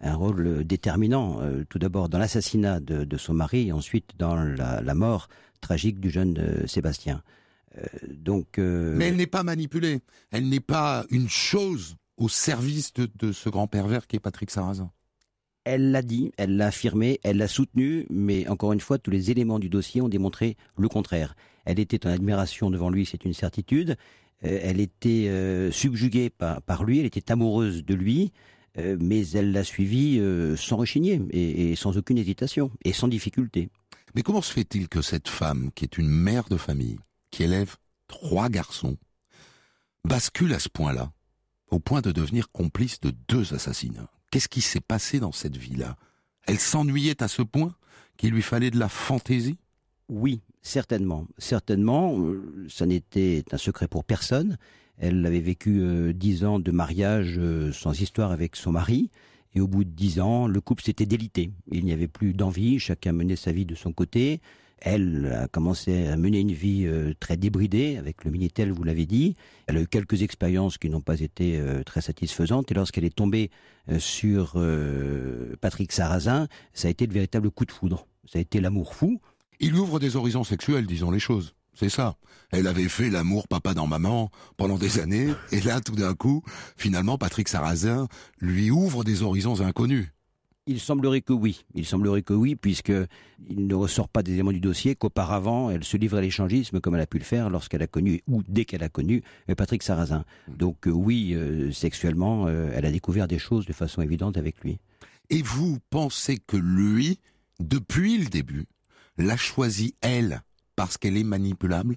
[0.00, 4.12] un rôle euh, déterminant, euh, tout d'abord dans l'assassinat de, de son mari, et ensuite
[4.18, 5.28] dans la, la mort
[5.60, 7.22] tragique du jeune euh, Sébastien.
[7.76, 13.08] Euh, donc, Mais elle n'est pas manipulée, elle n'est pas une chose au service de,
[13.18, 14.90] de ce grand pervers qui est Patrick Sarrazin.
[15.64, 19.30] Elle l'a dit, elle l'a affirmé, elle l'a soutenu, mais encore une fois, tous les
[19.30, 21.34] éléments du dossier ont démontré le contraire.
[21.66, 23.96] Elle était en admiration devant lui, c'est une certitude.
[24.40, 25.30] Elle était
[25.70, 28.32] subjuguée par, par lui, elle était amoureuse de lui,
[29.00, 33.70] mais elle l'a suivi euh, sans rechigner et, et sans aucune hésitation et sans difficulté.
[34.14, 36.98] Mais comment se fait-il que cette femme, qui est une mère de famille,
[37.30, 38.96] qui élève trois garçons,
[40.04, 41.12] bascule à ce point-là,
[41.70, 44.10] au point de devenir complice de deux assassinats?
[44.30, 45.96] Qu'est-ce qui s'est passé dans cette vie-là?
[46.46, 47.74] Elle s'ennuyait à ce point
[48.16, 49.58] qu'il lui fallait de la fantaisie?
[50.08, 51.26] Oui, certainement.
[51.36, 54.56] Certainement, euh, ça n'était un secret pour personne.
[54.98, 59.10] Elle avait vécu euh, dix ans de mariage euh, sans histoire avec son mari.
[59.54, 61.50] Et au bout de dix ans, le couple s'était délité.
[61.70, 64.40] Il n'y avait plus d'envie, chacun menait sa vie de son côté.
[64.80, 69.06] Elle a commencé à mener une vie euh, très débridée avec le Minitel, vous l'avez
[69.06, 69.36] dit.
[69.66, 72.70] Elle a eu quelques expériences qui n'ont pas été très satisfaisantes.
[72.70, 73.50] Et lorsqu'elle est tombée
[73.98, 74.62] sur
[75.60, 78.06] Patrick Sarrazin, ça a été le véritable coup de foudre.
[78.30, 79.20] Ça a été l'amour fou.
[79.60, 81.54] Il ouvre des horizons sexuels, disons les choses.
[81.78, 82.16] C'est ça.
[82.50, 86.42] Elle avait fait l'amour papa dans maman pendant des années, et là, tout d'un coup,
[86.76, 88.08] finalement, Patrick Sarrazin
[88.40, 90.08] lui ouvre des horizons inconnus.
[90.66, 91.64] Il semblerait que oui.
[91.74, 92.92] Il semblerait que oui, puisque
[93.48, 96.96] il ne ressort pas des éléments du dossier qu'auparavant, elle se livre à l'échangisme comme
[96.96, 99.82] elle a pu le faire lorsqu'elle a connu ou dès qu'elle a connu euh, Patrick
[99.82, 100.24] Sarrazin.
[100.48, 104.60] Donc euh, oui, euh, sexuellement, euh, elle a découvert des choses de façon évidente avec
[104.62, 104.78] lui.
[105.30, 107.20] Et vous pensez que lui,
[107.60, 108.66] depuis le début,
[109.16, 110.42] l'a choisi elle?
[110.78, 111.96] Parce qu'elle est manipulable?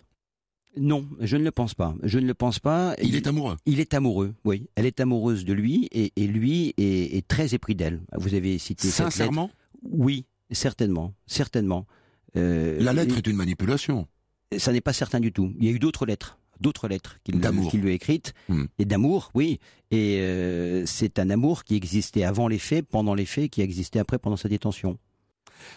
[0.78, 1.96] Non, je ne le pense pas.
[2.04, 2.96] Je ne le pense pas.
[3.02, 3.58] Il est amoureux.
[3.66, 4.68] Il est amoureux, oui.
[4.76, 8.02] Elle est amoureuse de lui et, et lui est, est très épris d'elle.
[8.18, 8.96] Vous avez cité cette.
[9.12, 9.50] Sincèrement?
[9.84, 11.88] Oui, certainement, certainement.
[12.38, 14.08] Euh, La lettre et- est une manipulation.
[14.58, 15.54] Ça n'est pas certain du tout.
[15.60, 17.36] Il y a eu d'autres lettres, d'autres lettres qu'il
[17.82, 18.66] lui a écrites, Hmm.
[18.80, 19.60] et d'amour, oui.
[19.92, 23.66] Et euh, c'est un amour qui existait avant les faits, pendant les faits, qui a
[23.66, 24.98] existé après pendant sa détention.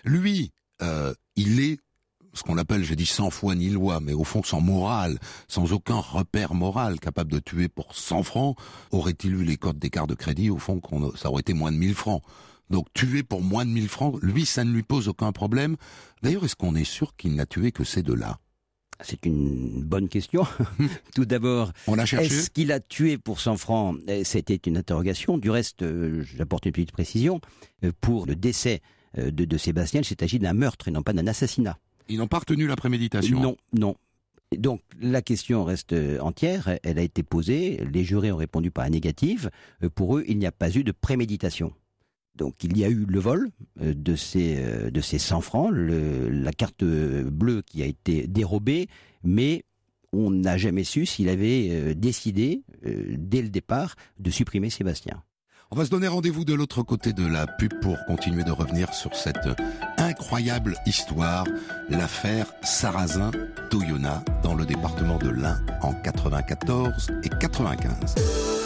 [0.04, 1.78] Lui, euh, il est
[2.34, 5.18] ce qu'on appelle, j'ai dit sans foi ni loi, mais au fond sans morale,
[5.48, 8.56] sans aucun repère moral, capable de tuer pour 100 francs,
[8.90, 11.72] aurait-il eu les codes des cartes de crédit, au fond, qu'on, ça aurait été moins
[11.72, 12.22] de 1000 francs.
[12.70, 15.76] Donc tuer pour moins de 1000 francs, lui, ça ne lui pose aucun problème.
[16.22, 18.38] D'ailleurs, est-ce qu'on est sûr qu'il n'a tué que ces deux-là?
[19.00, 20.46] C'est une bonne question.
[21.14, 22.26] Tout d'abord, On a cherché?
[22.26, 23.96] est-ce qu'il a tué pour 100 francs?
[24.06, 25.36] Eh, C'était une interrogation.
[25.36, 27.40] Du reste, euh, j'apporte une petite précision.
[27.84, 28.82] Euh, Pour le décès
[29.18, 31.76] euh, de, de Sébastien, il s'est agi d'un meurtre et non pas d'un assassinat.
[32.08, 33.40] Ils n'ont pas retenu la préméditation.
[33.40, 33.96] Non, non.
[34.50, 38.84] Et Donc la question reste entière, elle a été posée, les jurés ont répondu par
[38.84, 39.50] la négative.
[39.82, 41.72] Euh, Pour eux, il n'y a pas eu de préméditation.
[42.36, 43.48] Donc il y a eu le vol
[43.80, 48.26] euh, de ces, euh, de ces 100 francs, le- la carte bleue qui a été
[48.26, 48.88] dérobée,
[49.22, 49.64] mais
[50.12, 55.22] on n'a jamais su s'il avait décidé, dès le départ, de supprimer Sébastien.
[55.72, 58.94] On va se donner rendez-vous de l'autre côté de la pub pour continuer de revenir
[58.94, 59.48] sur cette
[60.15, 61.44] incroyable histoire,
[61.88, 68.63] l'affaire Sarrazin-Toyona dans le département de l'Ain en 94 et 95.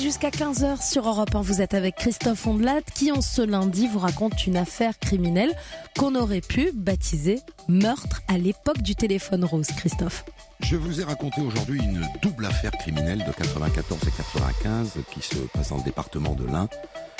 [0.00, 3.98] Jusqu'à 15h sur Europe 1, vous êtes avec Christophe Ondelat qui, en ce lundi, vous
[3.98, 5.54] raconte une affaire criminelle
[5.98, 10.24] qu'on aurait pu baptiser meurtre à l'époque du téléphone rose, Christophe.
[10.60, 15.36] Je vous ai raconté aujourd'hui une double affaire criminelle de 94 et 95 qui se
[15.52, 16.68] passe dans le département de l'Ain.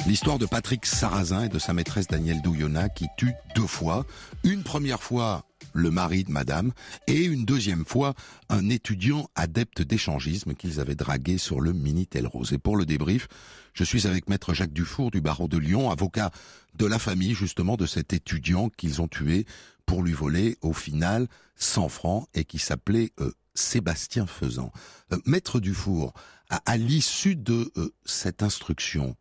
[0.06, 4.04] L'histoire de Patrick Sarrazin et de sa maîtresse Danielle Douillona qui tue deux fois.
[4.44, 6.72] Une première fois le mari de madame,
[7.06, 8.14] et une deuxième fois,
[8.48, 12.52] un étudiant adepte d'échangisme qu'ils avaient dragué sur le Minitel Rose.
[12.52, 13.28] Et pour le débrief,
[13.74, 16.30] je suis avec maître Jacques Dufour du barreau de Lyon, avocat
[16.74, 19.46] de la famille justement de cet étudiant qu'ils ont tué
[19.86, 24.72] pour lui voler au final 100 francs et qui s'appelait euh, Sébastien Faisan.
[25.12, 26.12] Euh, maître Dufour,
[26.48, 29.16] à, l'issue de euh, cette instruction,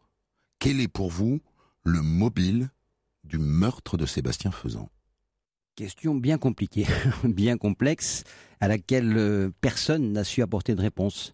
[0.59, 1.41] quel est pour vous
[1.83, 2.69] le mobile
[3.23, 4.89] du meurtre de Sébastien Faisan?
[5.80, 6.86] Question bien compliquée,
[7.23, 8.25] bien complexe,
[8.59, 11.32] à laquelle personne n'a su apporter de réponse.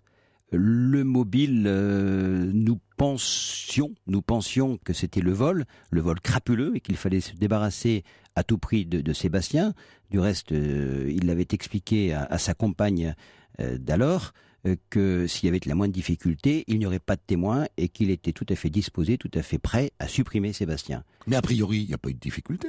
[0.51, 6.95] Le mobile, nous pensions, nous pensions que c'était le vol, le vol crapuleux, et qu'il
[6.95, 8.03] fallait se débarrasser
[8.35, 9.73] à tout prix de, Sébastien.
[10.11, 13.15] Du reste, euh, il l'avait expliqué à, sa compagne
[13.59, 14.31] euh, d'alors
[14.67, 17.89] euh, que s'il y avait la moindre difficulté, il n'y aurait pas de témoin et
[17.89, 21.03] qu'il était tout à fait disposé, tout à fait prêt à supprimer Sébastien.
[21.25, 22.67] Mais a priori, il n'y a pas eu de difficulté.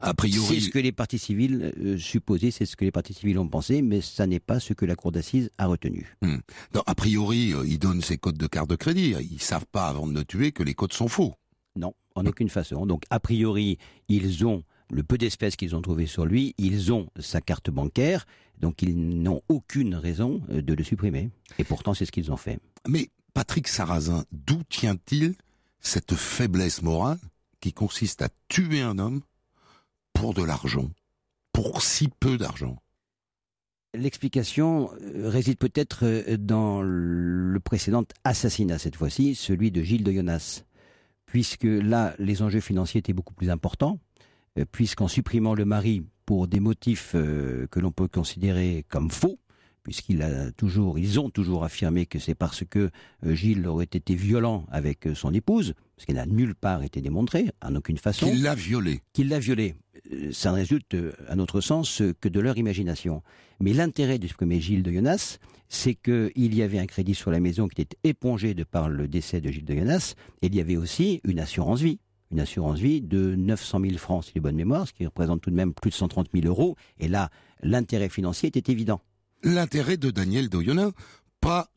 [0.00, 0.46] A priori...
[0.46, 3.82] C'est ce que les parties civiles supposaient, c'est ce que les parties civiles ont pensé,
[3.82, 6.16] mais ça n'est pas ce que la cour d'assises a retenu.
[6.22, 6.38] Hmm.
[6.86, 9.14] a priori, ils donnent ces codes de carte de crédit.
[9.30, 11.34] Ils savent pas avant de le tuer que les codes sont faux.
[11.76, 12.86] Non, en aucune façon.
[12.86, 13.78] Donc a priori,
[14.08, 18.26] ils ont le peu d'espèces qu'ils ont trouvé sur lui, ils ont sa carte bancaire,
[18.60, 21.30] donc ils n'ont aucune raison euh, de le supprimer.
[21.58, 22.58] Et pourtant, c'est ce qu'ils ont fait.
[22.88, 25.34] Mais Patrick Sarrazin, d'où tient-il
[25.80, 27.18] cette faiblesse morale
[27.60, 29.20] qui consiste à tuer un homme
[30.18, 30.90] pour de l'argent,
[31.52, 32.82] pour si peu d'argent
[33.94, 40.12] L'explication euh, réside peut-être euh, dans le précédent assassinat, cette fois-ci, celui de Gilles de
[40.12, 40.64] Jonas,
[41.24, 44.00] puisque là, les enjeux financiers étaient beaucoup plus importants.
[44.58, 49.38] Euh, puisqu'en supprimant le mari pour des motifs que l'on peut considérer comme faux,
[49.84, 52.90] puisqu'ils a toujours, ils ont toujours affirmé que c'est parce que
[53.24, 57.74] Gilles aurait été violent avec son épouse, ce qui n'a nulle part été démontré, en
[57.76, 58.26] aucune façon.
[58.26, 59.00] Qu'il l'a violé.
[59.14, 59.74] Qu'il l'a violé.
[60.32, 60.96] Ça ne résulte,
[61.28, 63.22] à notre sens, que de leur imagination.
[63.60, 65.38] Mais l'intérêt de supprimer Gilles de Jonas,
[65.68, 69.06] c'est qu'il y avait un crédit sur la maison qui était épongé de par le
[69.06, 72.00] décès de Gilles de Jonas, et il y avait aussi une assurance vie
[72.30, 75.50] une assurance vie de 900 000 francs, si j'ai bonne mémoire, ce qui représente tout
[75.50, 76.76] de même plus de 130 000 euros.
[76.98, 77.30] Et là,
[77.62, 79.00] l'intérêt financier était évident.
[79.42, 80.92] L'intérêt de Daniel Doyonin,
[81.40, 81.68] pas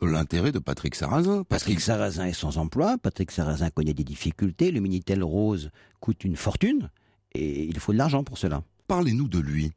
[0.00, 1.44] l'intérêt de Patrick Sarrazin.
[1.44, 5.70] Patrick Sarrazin est sans emploi, Patrick Sarrazin connaît des difficultés, le Minitel Rose
[6.00, 6.90] coûte une fortune,
[7.32, 8.62] et il faut de l'argent pour cela.
[8.86, 9.72] Parlez-nous de lui.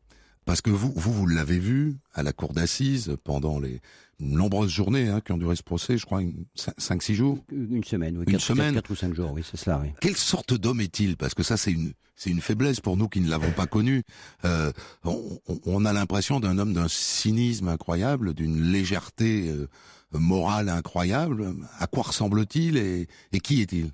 [0.46, 3.80] Parce que vous, vous, vous l'avez vu à la cour d'assises pendant les
[4.20, 6.22] nombreuses journées hein, qui ont duré ce procès, je crois,
[6.58, 8.26] 5-6 jours Une semaine, oui.
[8.28, 9.90] Une semaine 4 ou 5 jours, oui, c'est cela, oui.
[10.02, 11.16] Quelle sorte d'homme est-il?
[11.16, 14.04] Parce que ça, c'est une, c'est une faiblesse pour nous qui ne l'avons pas connu.
[14.44, 14.72] Euh,
[15.04, 19.68] on, on, a l'impression d'un homme d'un cynisme incroyable, d'une légèreté euh,
[20.12, 21.56] morale incroyable.
[21.80, 23.92] À quoi ressemble-t-il et, et qui est-il?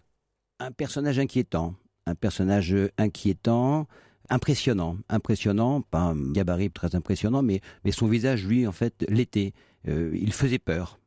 [0.60, 1.76] Un personnage inquiétant.
[2.10, 3.88] Un personnage inquiétant
[4.30, 9.54] impressionnant, impressionnant, pas un gabarit très impressionnant, mais, mais son visage, lui, en fait, l'était.
[9.88, 11.00] Euh, il faisait peur.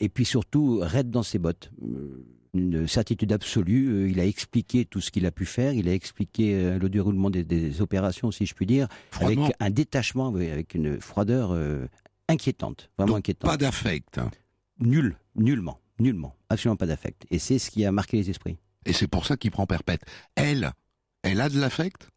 [0.00, 1.70] Et puis surtout, raide dans ses bottes.
[1.82, 3.88] Euh, une certitude absolue.
[3.88, 5.72] Euh, il a expliqué tout ce qu'il a pu faire.
[5.72, 8.88] Il a expliqué le déroulement des, opérations, si je puis dire,
[9.20, 11.56] avec un détachement, avec une froideur
[12.28, 13.50] inquiétante, vraiment inquiétante.
[13.50, 14.18] Pas d'affect.
[14.18, 14.30] Hein.
[14.80, 17.26] Nul, nullement, nullement, absolument pas d'affect.
[17.30, 18.58] Et c'est ce qui a marqué les esprits.
[18.86, 20.02] Et c'est pour ça qu'il prend perpète.
[20.34, 20.72] Elle,
[21.22, 22.08] elle a de l'affect?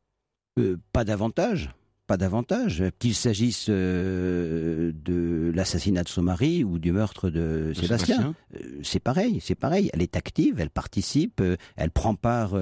[0.60, 1.72] Euh, pas davantage.
[2.08, 2.84] Pas davantage.
[3.00, 9.00] Qu'il s'agisse euh, de l'assassinat de son mari ou du meurtre de, Sébastien, euh, c'est
[9.00, 9.90] pareil, c'est pareil.
[9.94, 11.42] Elle est active, elle participe,
[11.78, 12.54] elle prend part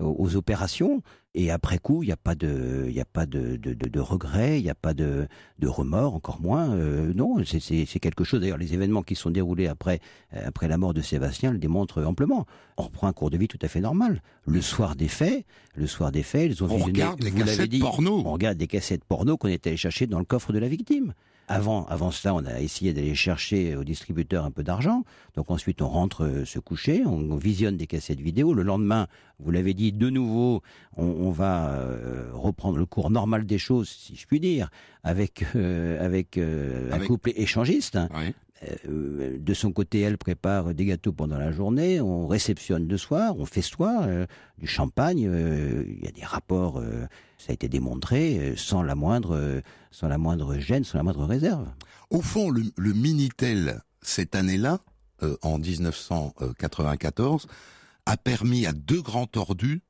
[0.00, 1.02] aux opérations.
[1.40, 4.58] Et après coup, il n'y a pas de, il a pas de, de, de, regret,
[4.58, 5.28] il n'y a pas de,
[5.60, 6.70] de remords, encore moins.
[6.74, 8.40] Euh, non, c'est quelque chose.
[8.40, 10.00] D'ailleurs, les événements qui sont déroulés après,
[10.34, 12.44] euh, après la mort de Sébastien le démontrent amplement.
[12.76, 14.20] On reprend un cours de vie tout à fait normal.
[14.48, 15.44] Le soir des faits,
[15.76, 18.20] le soir des faits, ils ont on regarde les cassettes dit, porno.
[18.26, 21.14] On regarde des cassettes porno qu'on est allé chercher dans le coffre de la victime.
[21.50, 25.04] Avant, avant cela, on a essayé d'aller chercher au distributeur un peu d'argent.
[25.34, 28.52] Donc ensuite, on rentre euh, se coucher, on, visionne des cassettes vidéo.
[28.52, 29.06] Le lendemain,
[29.38, 30.62] vous l'avez dit, de nouveau,
[30.96, 34.70] on, va euh, reprendre le cours normal des choses, si je puis dire,
[35.04, 37.98] avec euh, avec, un couple échangiste.
[38.88, 43.44] De son côté, elle prépare des gâteaux pendant la journée, on réceptionne le soir, on
[43.44, 44.08] fait soir,
[44.58, 46.82] du champagne, il y a des rapports
[47.38, 51.04] ça a été démontré euh, sans la moindre, euh, sans la moindre gêne, sans la
[51.04, 51.66] moindre réserve.
[52.10, 54.80] Au fond, le, Minitel cette année-là,
[55.22, 57.46] euh, en 1994,
[58.06, 59.82] a permis à deux grands tordus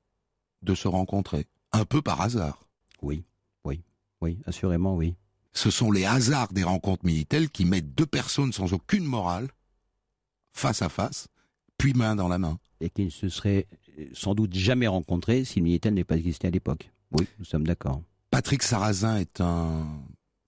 [0.63, 2.69] de se rencontrer, un peu par hasard.
[3.01, 3.25] Oui,
[3.65, 3.83] oui,
[4.21, 5.17] oui, assurément oui.
[5.59, 9.49] Ce sont les hasards des rencontres Minitel qui mettent deux personnes sans aucune morale
[10.53, 11.27] face à face,
[11.79, 12.61] puis main dans la main.
[12.81, 13.67] Et qui ne se seraient
[14.13, 16.93] sans doute jamais rencontrés si le Minitel n'avait pas existé à l'époque.
[17.11, 18.01] Oui, nous sommes d'accord.
[18.31, 19.85] Patrick Sarrazin est un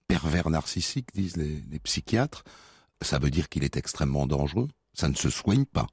[0.06, 2.44] pervers narcissique, disent les, les psychiatres.
[3.02, 4.68] Ça veut dire qu'il est extrêmement dangereux.
[4.92, 5.88] Ça ne se soigne pas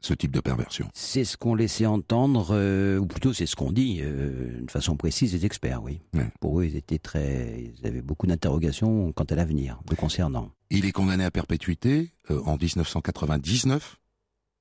[0.00, 0.88] ce type de perversion.
[0.94, 4.96] C'est ce qu'on laissait entendre, euh, ou plutôt c'est ce qu'on dit, euh, de façon
[4.96, 6.00] précise, les experts, oui.
[6.14, 6.28] Ouais.
[6.40, 10.50] Pour eux, ils étaient très, ils avaient beaucoup d'interrogations quant à l'avenir, le concernant.
[10.70, 13.96] Il est condamné à perpétuité euh, en 1999.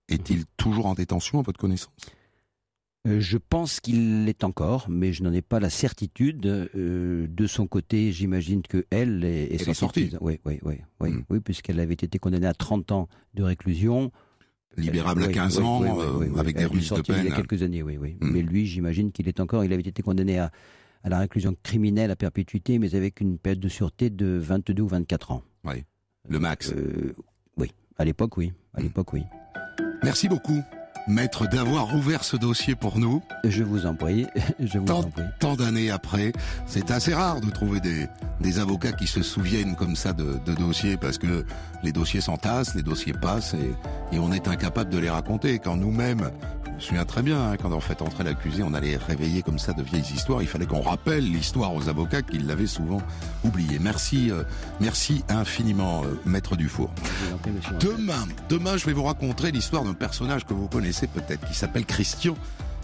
[0.10, 1.92] Est-il toujours en détention à votre connaissance?
[3.08, 6.46] Euh, je pense qu'il l'est encore, mais je n'en ai pas la certitude.
[6.46, 10.12] Euh, de son côté, j'imagine que elle est, est sortie.
[10.20, 11.24] Oui, oui, oui, oui, Mm.
[11.30, 14.12] oui, puisqu'elle avait été condamnée à 30 ans de réclusion.
[14.76, 17.24] Libérable à Oui, 15 oui, ans, oui, euh, avec des remises de sortie Il y
[17.24, 17.34] peine.
[17.34, 18.18] a quelques années, oui, oui.
[18.22, 18.32] Mm.
[18.32, 19.64] Mais lui, j'imagine qu'il est encore.
[19.64, 20.52] Il avait été condamné à,
[21.04, 24.88] à la réclusion criminelle à perpétuité, mais avec une période de sûreté de 22 ou
[24.88, 25.44] 24 ans.
[25.64, 25.84] Oui,
[26.30, 26.72] le max.
[26.74, 27.14] Euh,
[27.58, 28.54] oui, à l'époque, oui.
[28.76, 29.24] À l'époque, oui.
[30.04, 30.62] Merci beaucoup,
[31.08, 33.22] maître, d'avoir ouvert ce dossier pour nous.
[33.44, 34.26] Je vous en prie.
[34.60, 35.24] Je vous Tant, en prie.
[35.40, 36.32] tant d'années après,
[36.66, 38.08] c'est assez rare de trouver des,
[38.42, 41.46] des avocats qui se souviennent comme ça de, de dossiers parce que
[41.84, 45.60] les dossiers s'entassent, les dossiers passent et, et on est incapable de les raconter.
[45.60, 46.32] Quand nous-mêmes,
[46.78, 49.74] me souviens très bien, hein, quand on fait entrer l'accusé, on allait réveiller comme ça
[49.74, 50.42] de vieilles histoires.
[50.42, 53.02] Il fallait qu'on rappelle l'histoire aux avocats qui l'avaient souvent
[53.44, 53.80] oublié.
[53.80, 54.44] Merci, euh,
[54.80, 56.92] merci infiniment, euh, maître Dufour.
[57.46, 57.88] Je.
[57.88, 61.86] Demain, demain, je vais vous raconter l'histoire d'un personnage que vous connaissez peut-être, qui s'appelle
[61.86, 62.36] Christian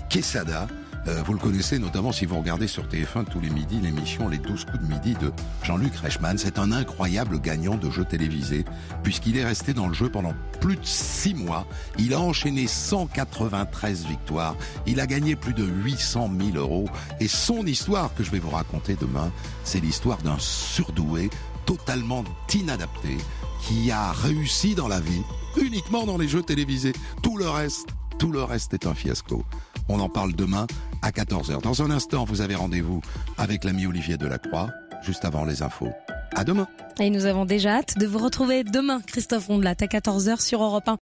[0.09, 0.67] Quesada.
[1.07, 4.37] Euh, vous le connaissez notamment si vous regardez sur TF1 tous les midis l'émission Les
[4.37, 5.33] 12 coups de midi de
[5.63, 6.37] Jean-Luc Reichmann.
[6.37, 8.63] C'est un incroyable gagnant de jeux télévisés,
[9.03, 11.67] puisqu'il est resté dans le jeu pendant plus de 6 mois.
[11.99, 14.55] Il a enchaîné 193 victoires.
[14.85, 16.85] Il a gagné plus de 800 000 euros.
[17.19, 19.31] Et son histoire que je vais vous raconter demain,
[19.65, 21.29] c'est l'histoire d'un surdoué
[21.65, 22.23] totalement
[22.53, 23.17] inadapté
[23.61, 25.21] qui a réussi dans la vie
[25.61, 26.93] uniquement dans les jeux télévisés.
[27.21, 27.89] Tout le reste,
[28.19, 29.43] tout le reste est un fiasco.
[29.89, 30.65] On en parle demain
[31.03, 31.61] à 14h.
[31.61, 33.01] Dans un instant, vous avez rendez-vous
[33.37, 34.69] avec l'ami Olivier Delacroix,
[35.03, 35.91] juste avant les infos.
[36.35, 36.67] À demain.
[36.99, 40.87] Et nous avons déjà hâte de vous retrouver demain, Christophe Ondelat, à 14h sur Europe
[40.87, 40.91] 1.